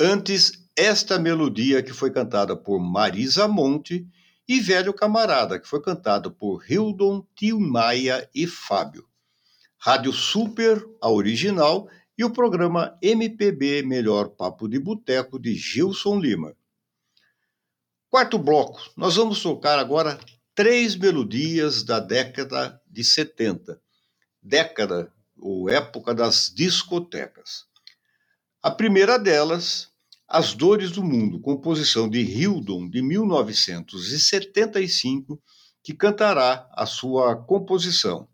antes 0.00 0.68
esta 0.76 1.20
melodia 1.20 1.80
que 1.84 1.92
foi 1.92 2.10
cantada 2.10 2.56
por 2.56 2.80
Marisa 2.80 3.46
Monte 3.46 4.04
e 4.48 4.58
Velho 4.58 4.92
Camarada, 4.92 5.56
que 5.56 5.68
foi 5.68 5.80
cantado 5.80 6.32
por 6.32 6.68
Hildon, 6.68 7.24
Tim 7.36 7.60
Maia 7.60 8.28
e 8.34 8.44
Fábio. 8.44 9.06
Rádio 9.78 10.12
Super, 10.12 10.84
a 11.00 11.08
original, 11.08 11.88
e 12.18 12.24
o 12.24 12.32
programa 12.32 12.98
MPB 13.00 13.84
Melhor 13.84 14.30
Papo 14.30 14.66
de 14.66 14.80
Boteco 14.80 15.38
de 15.38 15.54
Gilson 15.54 16.18
Lima. 16.18 16.56
Quarto 18.08 18.36
bloco, 18.36 18.80
nós 18.96 19.14
vamos 19.14 19.40
tocar 19.40 19.78
agora 19.78 20.18
três 20.56 20.96
melodias 20.96 21.84
da 21.84 22.00
década 22.00 22.82
de 22.90 23.04
70, 23.04 23.80
década 24.42 25.12
ou 25.40 25.70
época 25.70 26.14
das 26.14 26.52
discotecas. 26.54 27.64
A 28.62 28.70
primeira 28.70 29.18
delas, 29.18 29.88
As 30.28 30.54
Dores 30.54 30.92
do 30.92 31.02
Mundo, 31.02 31.40
composição 31.40 32.08
de 32.08 32.20
Hildon 32.20 32.88
de 32.88 33.02
1975, 33.02 35.42
que 35.82 35.92
cantará 35.94 36.68
a 36.72 36.86
sua 36.86 37.34
composição. 37.36 38.28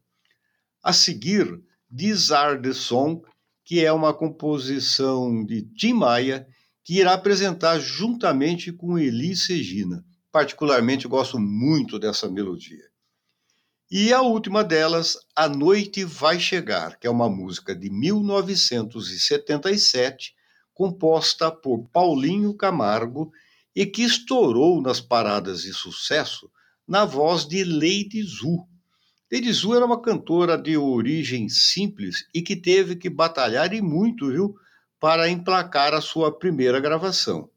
A 0.83 0.93
seguir, 0.93 1.63
These 1.97 2.33
the 2.63 2.73
Song, 2.73 3.23
que 3.65 3.85
é 3.85 3.93
uma 3.93 4.13
composição 4.13 5.45
de 5.45 5.63
Tim 5.63 5.93
Maia, 5.95 6.47
que 6.85 6.99
irá 7.01 7.15
apresentar 7.15 7.79
juntamente 7.81 8.73
com 8.73 8.99
Elis 8.99 9.47
Regina. 9.47 10.05
Particularmente 10.31 11.09
gosto 11.09 11.39
muito 11.39 11.99
dessa 11.99 12.29
melodia. 12.29 12.85
E 13.89 14.13
a 14.13 14.21
última 14.21 14.65
delas, 14.65 15.17
A 15.35 15.49
Noite 15.49 16.03
Vai 16.03 16.41
Chegar, 16.41 16.99
que 16.99 17.07
é 17.07 17.11
uma 17.11 17.31
música 17.31 17.73
de 17.73 17.89
1977, 17.89 20.35
composta 20.75 21.53
por 21.53 21.87
Paulinho 21.93 22.53
Camargo 22.53 23.31
e 23.77 23.87
que 23.87 24.03
estourou 24.03 24.83
nas 24.83 25.01
paradas 25.01 25.63
de 25.63 25.73
sucesso 25.73 26.51
na 26.87 27.05
voz 27.05 27.47
de 27.47 27.63
Lady 27.63 28.25
Zu. 28.25 28.67
Lady 29.31 29.53
Zu 29.53 29.77
era 29.77 29.87
uma 29.87 30.03
cantora 30.03 30.59
de 30.59 30.77
origem 30.77 31.49
simples 31.49 32.27
e 32.35 32.43
que 32.43 32.57
teve 32.57 32.97
que 32.97 33.09
batalhar 33.09 33.73
e 33.73 33.81
muito, 33.81 34.33
viu, 34.33 34.57
para 34.99 35.29
emplacar 35.29 35.95
a 35.95 36.01
sua 36.01 36.37
primeira 36.37 36.81
gravação. 36.81 37.49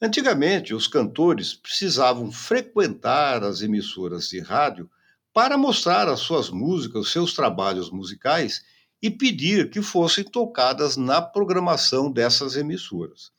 Antigamente, 0.00 0.72
os 0.72 0.86
cantores 0.86 1.54
precisavam 1.54 2.30
frequentar 2.30 3.42
as 3.42 3.62
emissoras 3.62 4.28
de 4.28 4.38
rádio 4.38 4.88
para 5.36 5.58
mostrar 5.58 6.08
as 6.08 6.20
suas 6.20 6.48
músicas, 6.48 7.02
os 7.02 7.12
seus 7.12 7.34
trabalhos 7.34 7.90
musicais 7.90 8.64
e 9.02 9.10
pedir 9.10 9.68
que 9.68 9.82
fossem 9.82 10.24
tocadas 10.24 10.96
na 10.96 11.20
programação 11.20 12.10
dessas 12.10 12.56
emissoras. 12.56 13.30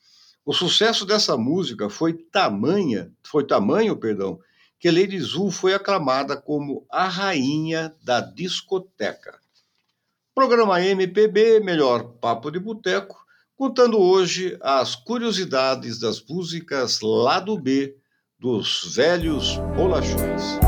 O 0.46 0.54
sucesso 0.54 1.08
dessa 1.08 1.36
música 1.36 1.90
foi 1.90 2.14
tamanha, 2.14 3.12
foi 3.24 3.48
tamanho, 3.48 3.98
perdão, 3.98 4.40
que 4.80 4.92
Lady 4.92 5.20
Zu 5.20 5.50
foi 5.50 5.74
aclamada 5.74 6.38
como 6.38 6.86
a 6.92 7.08
rainha 7.08 7.92
da 8.04 8.22
discoteca. 8.22 9.40
Programa 10.36 10.80
MPB, 10.80 11.62
melhor 11.62 12.04
papo 12.22 12.52
de 12.52 12.60
boteco, 12.60 13.18
contando 13.56 13.98
hoje 14.00 14.56
as 14.62 14.96
curiosidades 14.96 16.00
das 16.00 16.24
músicas 16.24 17.02
lado 17.02 17.58
B 17.58 17.98
dos 18.38 18.94
velhos 18.96 19.58
bolachões. 19.76 20.60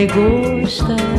Vai 0.00 0.06
gostar. 0.06 1.09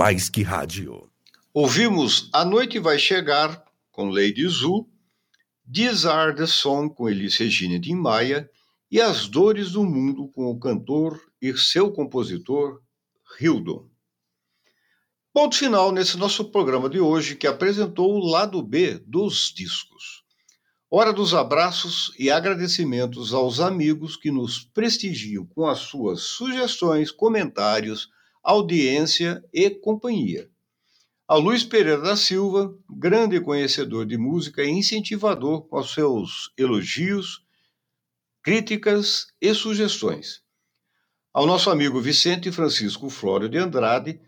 Mais 0.00 0.30
que 0.30 0.42
rádio. 0.42 1.10
Ouvimos 1.52 2.30
A 2.32 2.42
Noite 2.42 2.78
Vai 2.78 2.98
Chegar, 2.98 3.62
com 3.92 4.08
Lady 4.08 4.48
Zu, 4.48 4.88
These 5.70 6.08
Are 6.08 6.34
the 6.34 6.46
Song, 6.46 6.88
com 6.94 7.06
Elis 7.06 7.36
Regina 7.36 7.78
de 7.78 7.94
Maia, 7.94 8.48
e 8.90 8.98
As 8.98 9.28
Dores 9.28 9.72
do 9.72 9.84
Mundo, 9.84 10.26
com 10.28 10.46
o 10.46 10.58
cantor 10.58 11.20
e 11.38 11.54
seu 11.54 11.92
compositor, 11.92 12.80
Hildon. 13.38 13.90
Ponto 15.34 15.54
final 15.54 15.92
nesse 15.92 16.16
nosso 16.16 16.46
programa 16.46 16.88
de 16.88 16.98
hoje, 16.98 17.36
que 17.36 17.46
apresentou 17.46 18.14
o 18.14 18.26
lado 18.26 18.62
B 18.62 18.98
dos 19.06 19.52
discos. 19.54 20.24
Hora 20.90 21.12
dos 21.12 21.34
abraços 21.34 22.10
e 22.18 22.30
agradecimentos 22.30 23.34
aos 23.34 23.60
amigos 23.60 24.16
que 24.16 24.30
nos 24.30 24.64
prestigiam 24.64 25.44
com 25.44 25.66
as 25.66 25.80
suas 25.80 26.22
sugestões, 26.22 27.10
comentários, 27.10 28.08
audiência 28.50 29.44
e 29.52 29.70
companhia. 29.70 30.50
Ao 31.26 31.38
Luiz 31.38 31.62
Pereira 31.62 32.00
da 32.00 32.16
Silva, 32.16 32.76
grande 32.90 33.40
conhecedor 33.40 34.04
de 34.04 34.18
música 34.18 34.64
e 34.64 34.68
incentivador 34.68 35.68
com 35.68 35.80
seus 35.84 36.52
elogios, 36.58 37.44
críticas 38.42 39.28
e 39.40 39.54
sugestões. 39.54 40.42
Ao 41.32 41.46
nosso 41.46 41.70
amigo 41.70 42.00
Vicente 42.00 42.50
Francisco 42.50 43.08
Flório 43.08 43.48
de 43.48 43.56
Andrade, 43.56 44.20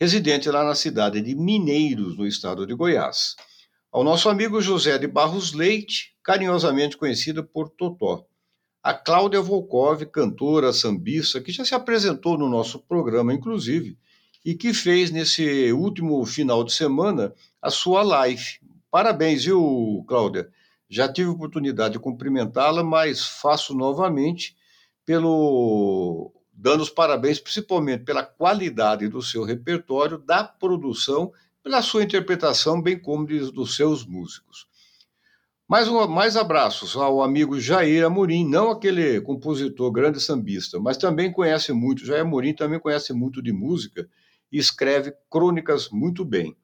residente 0.00 0.48
lá 0.48 0.64
na 0.64 0.74
cidade 0.74 1.20
de 1.20 1.34
Mineiros, 1.34 2.16
no 2.16 2.26
estado 2.26 2.66
de 2.66 2.74
Goiás. 2.74 3.36
Ao 3.92 4.02
nosso 4.02 4.30
amigo 4.30 4.62
José 4.62 4.96
de 4.96 5.06
Barros 5.06 5.52
Leite, 5.52 6.16
carinhosamente 6.24 6.96
conhecida 6.96 7.42
por 7.42 7.68
Totó. 7.68 8.24
A 8.82 8.94
Cláudia 8.94 9.40
Volkov, 9.40 10.06
cantora, 10.06 10.72
sambista, 10.72 11.40
que 11.40 11.50
já 11.50 11.64
se 11.64 11.74
apresentou 11.74 12.38
no 12.38 12.48
nosso 12.48 12.78
programa, 12.78 13.34
inclusive, 13.34 13.98
e 14.44 14.54
que 14.54 14.72
fez 14.72 15.10
nesse 15.10 15.72
último 15.72 16.24
final 16.24 16.62
de 16.62 16.72
semana 16.72 17.34
a 17.60 17.70
sua 17.70 18.02
live. 18.02 18.60
Parabéns, 18.90 19.44
viu, 19.44 20.04
Cláudia? 20.06 20.48
Já 20.88 21.12
tive 21.12 21.28
oportunidade 21.28 21.94
de 21.94 21.98
cumprimentá-la, 21.98 22.82
mas 22.82 23.24
faço 23.24 23.74
novamente 23.74 24.56
pelo 25.04 26.32
dando 26.52 26.82
os 26.82 26.90
parabéns 26.90 27.38
principalmente 27.38 28.04
pela 28.04 28.24
qualidade 28.24 29.08
do 29.08 29.22
seu 29.22 29.44
repertório, 29.44 30.18
da 30.18 30.42
produção, 30.42 31.32
pela 31.62 31.82
sua 31.82 32.02
interpretação, 32.02 32.82
bem 32.82 32.98
como 32.98 33.26
dos 33.26 33.76
seus 33.76 34.04
músicos. 34.04 34.67
Mais, 35.68 35.86
um, 35.86 36.08
mais 36.08 36.34
abraços 36.34 36.96
ao 36.96 37.22
amigo 37.22 37.60
Jair 37.60 38.02
Amorim, 38.02 38.48
não 38.48 38.70
aquele 38.70 39.20
compositor 39.20 39.92
grande 39.92 40.18
sambista, 40.18 40.80
mas 40.80 40.96
também 40.96 41.30
conhece 41.30 41.74
muito, 41.74 42.06
Jair 42.06 42.22
Amorim 42.22 42.54
também 42.54 42.80
conhece 42.80 43.12
muito 43.12 43.42
de 43.42 43.52
música 43.52 44.08
e 44.50 44.56
escreve 44.56 45.12
crônicas 45.30 45.90
muito 45.90 46.24
bem. 46.24 46.56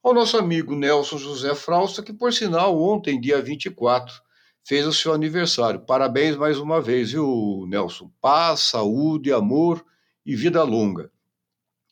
Ao 0.00 0.14
nosso 0.14 0.38
amigo 0.38 0.76
Nelson 0.76 1.18
José 1.18 1.56
Frausta, 1.56 2.04
que 2.04 2.12
por 2.12 2.32
sinal 2.32 2.80
ontem, 2.80 3.20
dia 3.20 3.42
24, 3.42 4.14
fez 4.62 4.86
o 4.86 4.92
seu 4.92 5.12
aniversário. 5.12 5.80
Parabéns 5.80 6.36
mais 6.36 6.56
uma 6.56 6.80
vez, 6.80 7.10
viu, 7.10 7.66
Nelson? 7.68 8.12
Paz, 8.20 8.60
saúde, 8.60 9.32
amor 9.32 9.84
e 10.24 10.36
vida 10.36 10.62
longa. 10.62 11.10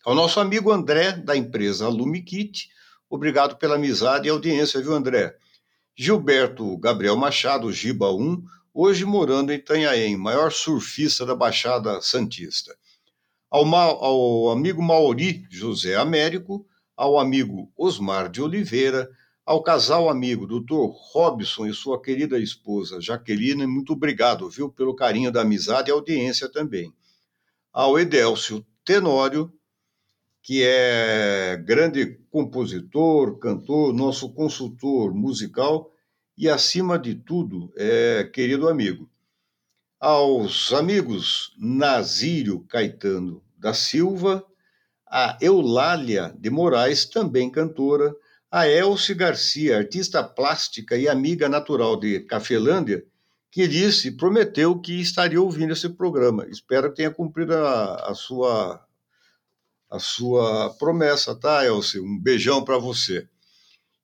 Ao 0.05 0.15
nosso 0.15 0.39
amigo 0.39 0.71
André, 0.71 1.15
da 1.15 1.37
empresa 1.37 1.89
Lumikit, 1.89 2.69
obrigado 3.11 3.57
pela 3.57 3.75
amizade 3.75 4.29
e 4.29 4.31
audiência, 4.31 4.81
viu, 4.81 4.95
André? 4.95 5.37
Gilberto 5.97 6.77
Gabriel 6.77 7.17
Machado, 7.17 7.73
Giba 7.73 8.11
1, 8.11 8.43
hoje 8.75 9.05
morando 9.05 9.53
em 9.53 9.57
Itanhaém, 9.57 10.17
maior 10.17 10.51
surfista 10.51 11.25
da 11.25 11.37
Baixada 11.37 12.01
Santista. 12.01 12.77
Ao, 13.49 13.65
ao 13.73 14.51
amigo 14.51 14.83
Mauri 14.83 15.47
José 15.49 15.95
Américo, 15.95 16.67
ao 16.97 17.17
amigo 17.17 17.71
Osmar 17.77 18.29
de 18.29 18.43
Oliveira, 18.43 19.09
ao 19.47 19.63
casal 19.63 20.11
amigo 20.11 20.49
Dr. 20.49 20.91
Robson 21.13 21.67
e 21.67 21.73
sua 21.73 22.03
querida 22.03 22.41
esposa 22.41 23.01
Jaqueline, 23.01 23.65
muito 23.65 23.93
obrigado, 23.93 24.51
viu, 24.51 24.69
pelo 24.73 24.97
carinho 24.97 25.31
da 25.31 25.43
amizade 25.43 25.91
e 25.91 25.93
audiência 25.93 26.49
também. 26.51 26.93
Ao 27.73 27.97
Edélcio 27.97 28.67
Tenório, 28.85 29.53
que 30.45 30.63
é 30.63 31.57
grande 31.65 32.19
compositor, 32.31 33.39
cantor, 33.39 33.95
nosso 33.95 34.29
consultor 34.29 35.15
musical 35.15 35.91
e, 36.37 36.51
acima 36.51 36.99
de 36.99 37.15
tudo, 37.15 37.73
é 37.75 38.25
querido 38.25 38.69
amigo. 38.69 39.09
Aos 39.99 40.71
amigos 40.75 41.55
Nazírio 41.59 42.61
Caetano 42.69 43.43
da 43.57 43.73
Silva, 43.73 44.45
a 45.09 45.39
Eulália 45.41 46.37
de 46.39 46.51
Moraes, 46.51 47.07
também 47.07 47.51
cantora, 47.51 48.15
a 48.51 48.69
Elce 48.69 49.15
Garcia, 49.15 49.79
artista 49.79 50.23
plástica 50.23 50.95
e 50.95 51.09
amiga 51.09 51.49
natural 51.49 51.99
de 51.99 52.21
Cafelândia, 52.21 53.03
que 53.51 53.67
disse, 53.67 54.11
prometeu 54.11 54.79
que 54.79 55.01
estaria 55.01 55.41
ouvindo 55.41 55.73
esse 55.73 55.89
programa. 55.89 56.47
Espero 56.51 56.91
que 56.91 56.97
tenha 56.97 57.11
cumprido 57.11 57.55
a, 57.55 58.11
a 58.11 58.15
sua 58.15 58.85
a 59.91 59.99
sua 59.99 60.71
promessa, 60.79 61.35
tá, 61.35 61.65
Elce? 61.65 61.99
Um 62.01 62.19
beijão 62.19 62.63
para 62.65 62.79
você. 62.79 63.27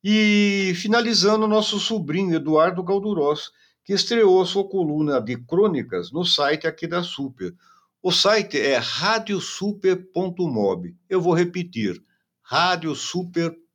E 0.03 0.72
finalizando, 0.76 1.47
nosso 1.47 1.78
sobrinho 1.78 2.35
Eduardo 2.35 2.83
Galdurós, 2.83 3.51
que 3.85 3.93
estreou 3.93 4.45
sua 4.47 4.66
coluna 4.68 5.20
de 5.20 5.37
crônicas 5.37 6.11
no 6.12 6.24
site 6.24 6.66
aqui 6.66 6.87
da 6.87 7.03
Super. 7.03 7.55
O 8.03 8.11
site 8.11 8.59
é 8.59 8.76
radiosuper.mob. 8.76 10.97
Eu 11.09 11.20
vou 11.20 11.35
repetir, 11.35 12.03
radiosuper.mob 12.43 13.70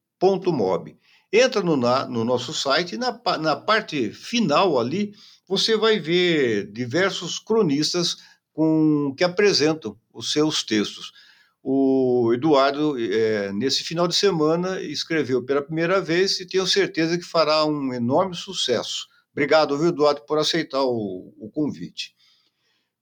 mob. 0.52 0.98
Entra 1.32 1.62
no, 1.62 1.76
na, 1.76 2.06
no 2.06 2.24
nosso 2.24 2.54
site, 2.54 2.98
na, 2.98 3.20
na 3.40 3.56
parte 3.56 4.12
final 4.12 4.80
ali, 4.80 5.14
você 5.48 5.76
vai 5.76 6.00
ver 6.00 6.72
diversos 6.72 7.40
cronistas 7.40 8.18
com, 8.54 9.14
que 9.18 9.24
apresentam 9.24 9.98
os 10.14 10.32
seus 10.32 10.64
textos. 10.64 11.12
O 11.68 12.32
Eduardo, 12.32 12.96
é, 12.96 13.52
nesse 13.52 13.84
final 13.84 14.08
de 14.08 14.16
semana, 14.16 14.80
escreveu 14.80 15.44
pela 15.44 15.64
primeira 15.64 16.00
vez 16.00 16.40
e 16.40 16.46
tenho 16.46 16.68
certeza 16.68 17.18
que 17.18 17.24
fará 17.24 17.66
um 17.66 17.92
enorme 17.92 18.36
sucesso. 18.36 19.08
Obrigado, 19.32 19.76
viu, 19.76 19.88
Eduardo, 19.88 20.22
por 20.28 20.38
aceitar 20.38 20.84
o, 20.84 21.34
o 21.40 21.50
convite. 21.50 22.14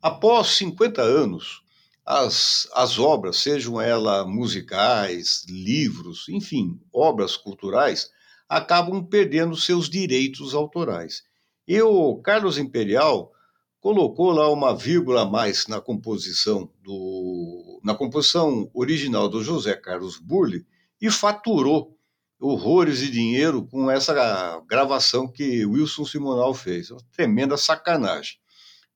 Após 0.00 0.50
50 0.58 1.02
anos, 1.02 1.64
as, 2.06 2.68
as 2.72 3.00
obras, 3.00 3.38
sejam 3.38 3.80
elas 3.80 4.24
musicais, 4.28 5.44
livros, 5.48 6.28
enfim, 6.28 6.80
obras 6.92 7.36
culturais, 7.36 8.12
acabam 8.48 9.04
perdendo 9.04 9.56
seus 9.56 9.90
direitos 9.90 10.54
autorais. 10.54 11.24
E 11.66 11.82
o 11.82 12.16
Carlos 12.18 12.58
Imperial 12.58 13.32
colocou 13.80 14.30
lá 14.30 14.50
uma 14.50 14.74
vírgula 14.74 15.22
a 15.22 15.24
mais 15.24 15.66
na 15.66 15.80
composição 15.80 16.70
do 16.82 17.80
na 17.84 17.94
composição 17.94 18.68
original 18.74 19.28
do 19.28 19.42
José 19.42 19.74
Carlos 19.76 20.18
Burle 20.18 20.66
e 21.00 21.10
faturou 21.10 21.96
horrores 22.40 22.98
de 22.98 23.10
dinheiro 23.10 23.66
com 23.66 23.90
essa 23.90 24.60
gravação 24.68 25.28
que 25.28 25.64
Wilson 25.64 26.04
Simonal 26.04 26.52
fez. 26.52 26.90
Uma 26.90 27.00
tremenda 27.12 27.56
sacanagem. 27.56 28.38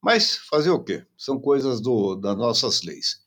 Mas 0.02 0.36
fazer 0.36 0.70
o 0.70 0.82
quê? 0.82 1.04
São 1.16 1.38
coisas 1.38 1.80
do, 1.80 2.16
das 2.16 2.36
nossas 2.36 2.82
leis. 2.82 3.20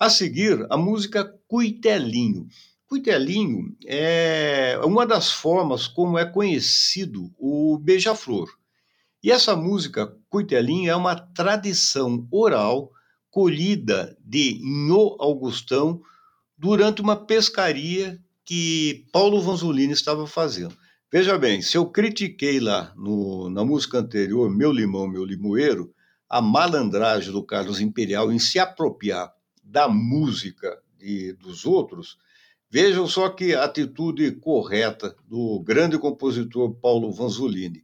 A 0.00 0.10
seguir, 0.10 0.66
a 0.70 0.76
música 0.76 1.24
Cuitelinho, 1.46 2.48
Cuitelinho 2.88 3.76
é 3.86 4.80
uma 4.82 5.06
das 5.06 5.30
formas 5.30 5.86
como 5.86 6.18
é 6.18 6.24
conhecido 6.24 7.30
o 7.36 7.78
beija-flor. 7.78 8.48
E 9.22 9.30
essa 9.30 9.56
música 9.56 10.14
Cuitelinho 10.28 10.90
é 10.90 10.96
uma 10.96 11.16
tradição 11.16 12.26
oral 12.30 12.90
colhida 13.30 14.16
de 14.24 14.60
Nho 14.62 15.16
Augustão 15.18 16.00
durante 16.56 17.02
uma 17.02 17.16
pescaria 17.16 18.18
que 18.44 19.06
Paulo 19.12 19.40
Vanzolini 19.40 19.92
estava 19.92 20.26
fazendo. 20.26 20.76
Veja 21.10 21.38
bem, 21.38 21.62
se 21.62 21.76
eu 21.76 21.86
critiquei 21.86 22.60
lá 22.60 22.92
no, 22.96 23.48
na 23.50 23.64
música 23.64 23.98
anterior, 23.98 24.50
Meu 24.50 24.70
Limão, 24.72 25.08
Meu 25.08 25.24
Limoeiro, 25.24 25.92
a 26.28 26.40
malandragem 26.40 27.32
do 27.32 27.42
Carlos 27.42 27.80
Imperial 27.80 28.30
em 28.30 28.38
se 28.38 28.58
apropriar 28.58 29.32
da 29.62 29.88
música 29.88 30.78
de, 30.98 31.32
dos 31.34 31.64
outros, 31.64 32.18
Vejam 32.70 33.06
só 33.06 33.30
que 33.30 33.54
atitude 33.54 34.30
correta 34.32 35.16
do 35.26 35.58
grande 35.60 35.98
compositor 35.98 36.74
Paulo 36.74 37.10
Vanzolini. 37.10 37.82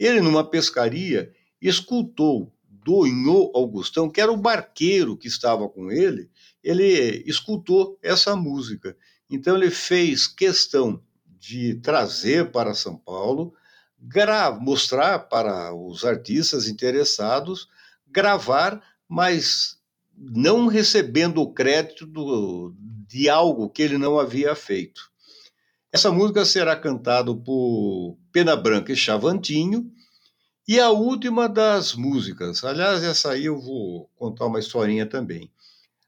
Ele, 0.00 0.22
numa 0.22 0.42
pescaria, 0.42 1.30
escutou 1.60 2.50
do 2.66 3.06
Inho 3.06 3.52
Augustão, 3.54 4.08
que 4.08 4.18
era 4.18 4.32
o 4.32 4.36
barqueiro 4.36 5.14
que 5.14 5.28
estava 5.28 5.68
com 5.68 5.92
ele, 5.92 6.30
ele 6.64 7.22
escutou 7.26 7.98
essa 8.02 8.34
música. 8.34 8.96
Então 9.28 9.54
ele 9.54 9.70
fez 9.70 10.26
questão 10.26 11.02
de 11.38 11.74
trazer 11.74 12.50
para 12.50 12.72
São 12.72 12.96
Paulo, 12.96 13.52
mostrar 14.62 15.18
para 15.18 15.74
os 15.74 16.02
artistas 16.02 16.66
interessados, 16.66 17.68
gravar, 18.06 18.82
mas 19.06 19.78
não 20.16 20.66
recebendo 20.66 21.42
o 21.42 21.52
crédito 21.52 22.06
do, 22.06 22.74
de 23.06 23.28
algo 23.28 23.68
que 23.68 23.82
ele 23.82 23.98
não 23.98 24.18
havia 24.18 24.54
feito. 24.54 25.09
Essa 25.92 26.12
música 26.12 26.44
será 26.44 26.76
cantada 26.76 27.34
por 27.34 28.16
Pena 28.30 28.54
Branca 28.54 28.92
e 28.92 28.96
Chavantinho, 28.96 29.90
e 30.68 30.78
a 30.78 30.90
última 30.90 31.48
das 31.48 31.94
músicas, 31.94 32.62
aliás, 32.62 33.02
essa 33.02 33.32
aí 33.32 33.46
eu 33.46 33.60
vou 33.60 34.08
contar 34.14 34.46
uma 34.46 34.60
historinha 34.60 35.04
também. 35.04 35.50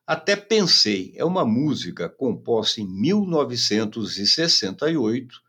Até 0.07 0.37
Pensei 0.37 1.12
é 1.16 1.24
uma 1.24 1.45
música 1.45 2.09
composta 2.09 2.80
em 2.80 2.87
1968, 2.87 5.43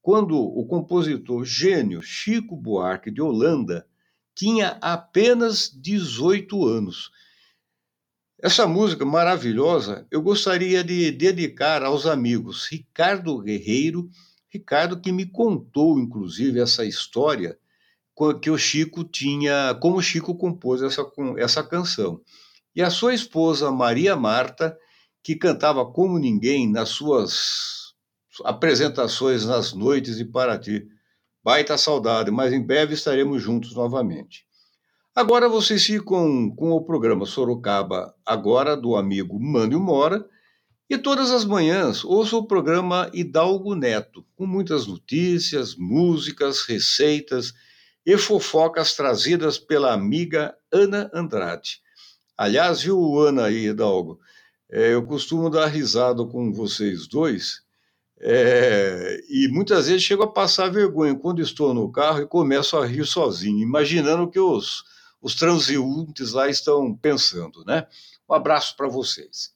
quando 0.00 0.38
o 0.38 0.64
compositor 0.64 1.44
gênio 1.44 2.00
Chico 2.00 2.56
Buarque 2.56 3.10
de 3.10 3.20
Holanda 3.20 3.86
tinha 4.34 4.78
apenas 4.80 5.70
18 5.70 6.66
anos 6.66 7.10
essa 8.38 8.66
música 8.66 9.04
maravilhosa 9.04 10.06
eu 10.10 10.20
gostaria 10.20 10.84
de 10.84 11.10
dedicar 11.10 11.82
aos 11.82 12.06
amigos 12.06 12.68
Ricardo 12.70 13.38
Guerreiro, 13.38 14.08
Ricardo 14.48 15.00
que 15.00 15.10
me 15.10 15.26
contou 15.26 15.98
inclusive 15.98 16.60
essa 16.60 16.84
história 16.84 17.58
que 18.40 18.50
o 18.50 18.56
Chico 18.56 19.04
tinha, 19.04 19.74
como 19.80 19.98
o 19.98 20.02
Chico 20.02 20.34
compôs 20.34 20.82
essa, 20.82 21.06
essa 21.36 21.62
canção. 21.62 22.20
e 22.74 22.82
a 22.82 22.88
sua 22.88 23.14
esposa 23.14 23.70
Maria 23.70 24.16
Marta, 24.16 24.76
que 25.22 25.36
cantava 25.36 25.84
como 25.84 26.18
ninguém 26.18 26.70
nas 26.70 26.88
suas 26.90 27.94
apresentações 28.44 29.44
nas 29.44 29.72
noites 29.72 30.16
de 30.16 30.24
Paraty. 30.24 30.86
Baita 31.42 31.76
saudade, 31.76 32.30
mas 32.30 32.52
em 32.52 32.60
breve 32.60 32.94
estaremos 32.94 33.42
juntos 33.42 33.74
novamente. 33.74 34.46
Agora 35.16 35.48
vocês 35.48 35.82
ficam 35.82 36.50
com 36.50 36.72
o 36.72 36.84
programa 36.84 37.24
Sorocaba, 37.24 38.14
agora 38.22 38.76
do 38.76 38.96
amigo 38.96 39.40
Mânio 39.40 39.80
Mora, 39.80 40.28
e 40.90 40.98
todas 40.98 41.30
as 41.30 41.42
manhãs 41.42 42.04
ouço 42.04 42.36
o 42.36 42.46
programa 42.46 43.10
Hidalgo 43.14 43.74
Neto, 43.74 44.26
com 44.36 44.46
muitas 44.46 44.86
notícias, 44.86 45.74
músicas, 45.74 46.66
receitas 46.66 47.54
e 48.04 48.18
fofocas 48.18 48.94
trazidas 48.94 49.56
pela 49.56 49.94
amiga 49.94 50.54
Ana 50.70 51.10
Andrade. 51.14 51.80
Aliás, 52.36 52.82
viu, 52.82 53.18
Ana 53.18 53.50
e 53.50 53.68
Hidalgo? 53.68 54.20
É, 54.70 54.92
eu 54.92 55.02
costumo 55.02 55.48
dar 55.48 55.68
risada 55.68 56.26
com 56.26 56.52
vocês 56.52 57.06
dois, 57.06 57.62
é, 58.20 59.18
e 59.30 59.48
muitas 59.48 59.86
vezes 59.86 60.02
chego 60.02 60.24
a 60.24 60.30
passar 60.30 60.70
vergonha 60.70 61.14
quando 61.14 61.40
estou 61.40 61.72
no 61.72 61.90
carro 61.90 62.20
e 62.20 62.26
começo 62.26 62.76
a 62.76 62.84
rir 62.84 63.06
sozinho, 63.06 63.62
imaginando 63.62 64.28
que 64.30 64.38
os, 64.38 64.84
os 65.20 65.34
transeuntes 65.34 66.32
lá 66.32 66.48
estão 66.48 66.94
pensando, 66.94 67.64
né? 67.64 67.86
Um 68.28 68.34
abraço 68.34 68.76
para 68.76 68.88
vocês. 68.88 69.54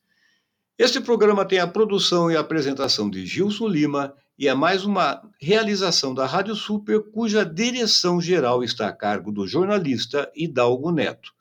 Este 0.79 1.01
programa 1.01 1.45
tem 1.45 1.59
a 1.59 1.67
produção 1.67 2.31
e 2.31 2.37
a 2.37 2.41
apresentação 2.41 3.11
de 3.11 3.27
Gilson 3.27 3.69
Lima 3.69 4.15
e 4.39 4.49
é 4.49 4.55
mais 4.55 4.87
uma 4.87 5.21
realização 5.39 6.15
da 6.15 6.25
Rádio 6.25 6.55
Super, 6.55 7.03
cuja 7.13 7.45
direção 7.45 8.19
geral 8.19 8.65
está 8.65 8.89
a 8.89 8.93
cargo 8.93 9.31
do 9.31 9.47
jornalista 9.47 10.33
Hidalgo 10.35 10.91
Neto. 10.91 11.33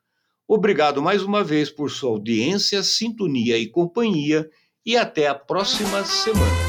Obrigado 0.45 1.01
mais 1.01 1.23
uma 1.23 1.41
vez 1.41 1.69
por 1.69 1.89
sua 1.89 2.09
audiência, 2.09 2.83
sintonia 2.83 3.57
e 3.57 3.67
companhia 3.67 4.49
e 4.85 4.97
até 4.97 5.27
a 5.27 5.35
próxima 5.35 6.03
semana. 6.03 6.68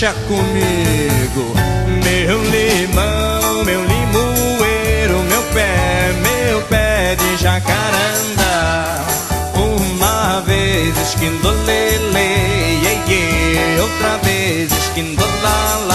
Deixa 0.00 0.16
comigo, 0.26 1.52
meu 2.02 2.42
limão, 2.44 3.62
meu 3.66 3.84
limoeiro, 3.84 5.18
meu 5.28 5.42
pé, 5.52 6.10
meu 6.22 6.62
pé 6.62 7.16
de 7.16 7.36
jacaranda. 7.36 9.04
Uma 9.54 10.40
vez 10.40 10.96
esquindolele, 10.96 12.80
outra 13.78 14.16
vez 14.22 14.72
esquindolala. 14.72 15.89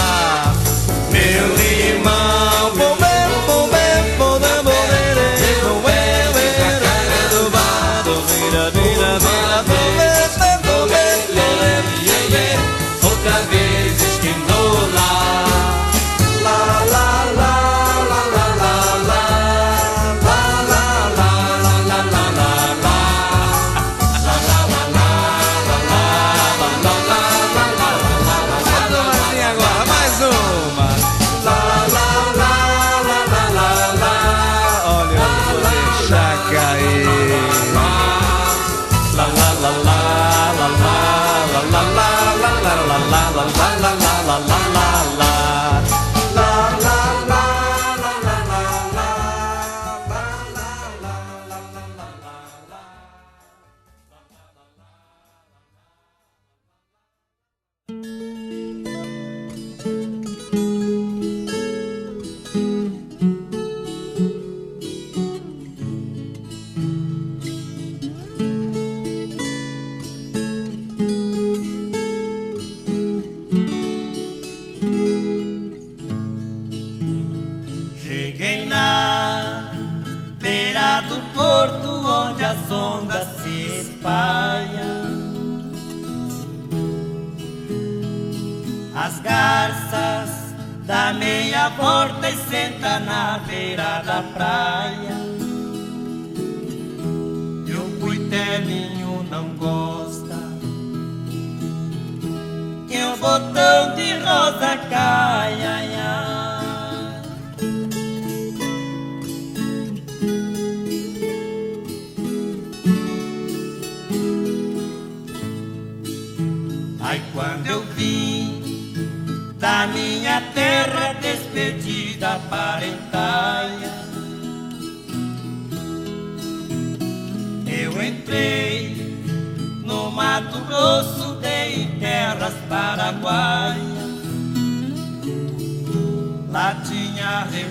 Tinha 137.44 137.66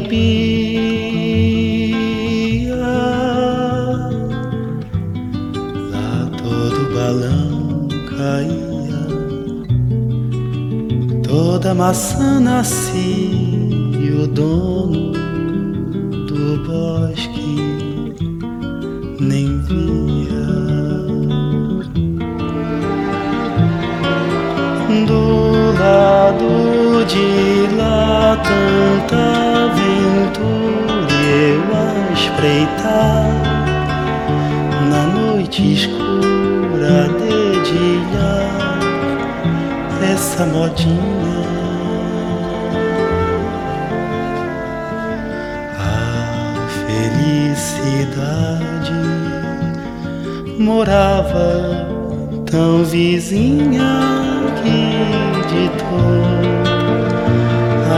proibia. 0.00 0.36
Lá 5.90 6.30
todo 6.36 6.94
balão 6.94 7.88
caía, 8.10 9.06
toda 11.22 11.74
maçã 11.74 12.40
nascia. 12.40 12.96
O 14.16 14.26
dono 14.26 15.12
do 16.26 16.64
bosque 16.66 18.14
nem 19.20 19.60
via 19.62 20.46
do 25.06 25.72
lado 25.78 27.04
de 27.04 27.76
lá 27.76 28.36
tanta 28.42 29.55
aventura 30.36 31.16
eu 31.24 31.62
a 31.74 32.12
espreitar. 32.12 33.26
Na 34.90 35.02
noite 35.06 35.72
escura 35.72 37.08
dedilhar 37.18 38.78
essa 40.12 40.46
modinha. 40.46 41.56
Felicidade 47.46 48.92
morava 50.58 51.88
tão 52.50 52.84
vizinha 52.84 54.00
que 54.62 54.96
de 55.48 55.64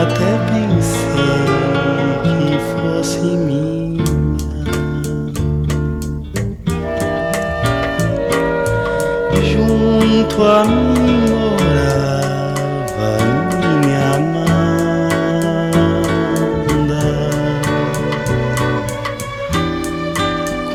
até 0.00 0.30
pensei 0.52 1.47
fosse 3.08 3.20
minha. 3.20 4.04
Junto 9.50 10.42
a 10.42 10.64
mim 10.64 11.30
morava 11.30 13.10
minha 13.80 14.14
Amanda. 14.16 15.08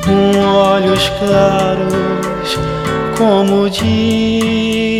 com 0.06 0.40
olhos 0.40 1.10
claros 1.20 2.58
como 3.18 3.64
o 3.64 3.70
dia. 3.70 4.93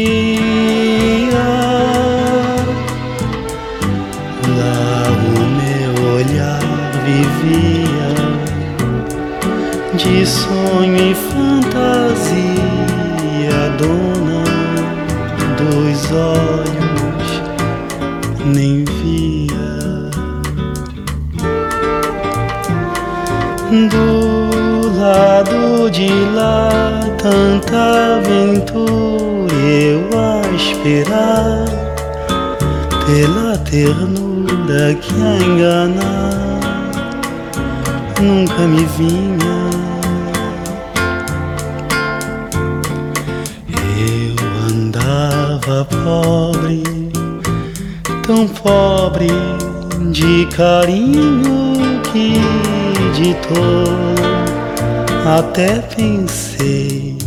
De 10.04 10.26
sonho 10.26 10.98
e 10.98 11.16
fantasia, 11.16 12.34
dona 13.78 14.44
dos 15.58 16.12
olhos 16.12 17.42
nem 18.46 18.84
via. 18.84 19.74
Do 23.90 25.00
lado 25.00 25.90
de 25.90 26.10
lá 26.36 26.70
tanta 27.18 28.18
aventura 28.18 29.54
eu 29.54 30.10
a 30.20 30.42
esperar 30.56 31.66
pela 33.06 33.58
ternura 33.60 34.94
que 34.96 35.14
a 35.22 35.38
enganar 35.44 36.60
nunca 38.22 38.68
me 38.68 38.86
vinha. 38.98 39.63
Andava 45.64 45.86
pobre, 45.86 46.84
tão 48.26 48.48
pobre 48.48 49.28
de 50.12 50.46
carinho 50.56 52.02
que 52.12 52.34
de 53.14 53.34
tolo 53.48 54.14
até 55.26 55.80
pensei 55.80 57.18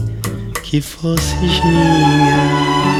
que 0.62 0.80
fosses 0.80 1.64
minha. 1.64 2.95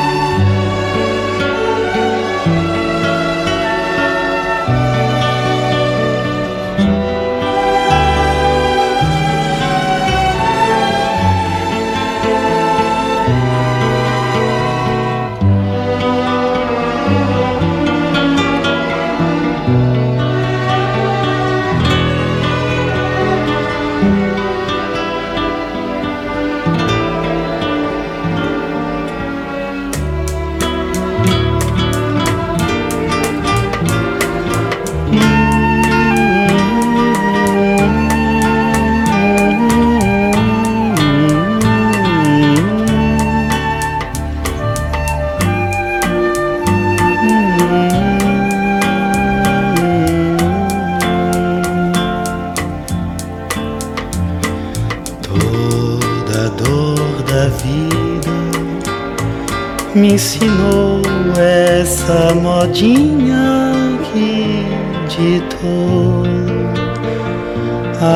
Me 59.97 60.13
ensinou 60.13 61.01
essa 61.39 62.35
modinha 62.35 63.73
que 64.13 64.67
ditou. 65.09 66.23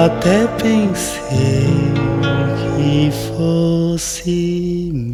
Até 0.04 0.46
pensei 0.62 1.66
que 2.76 3.10
fosse 3.34 5.09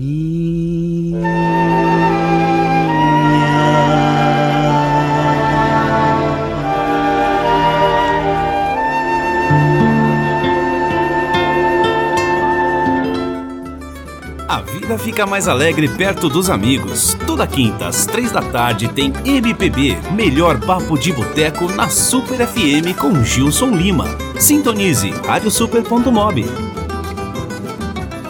vida 14.97 14.99
fica 14.99 15.27
mais 15.27 15.49
alegre 15.49 15.89
perto 15.89 16.29
dos 16.29 16.51
amigos. 16.51 17.17
Toda 17.27 17.47
quinta 17.47 17.87
às 17.87 18.07
três 18.07 18.33
da 18.33 18.43
tarde 18.43 18.89
tem 18.89 19.13
MPB, 19.25 19.97
melhor 20.13 20.61
papo 20.61 20.99
de 20.99 21.13
boteco 21.13 21.71
na 21.73 21.89
Super 21.89 22.47
FM 22.47 22.99
com 22.99 23.23
Gilson 23.23 23.71
Lima. 23.71 24.07
Sintonize 24.39 25.11
radiosuper.mob. 25.11 26.66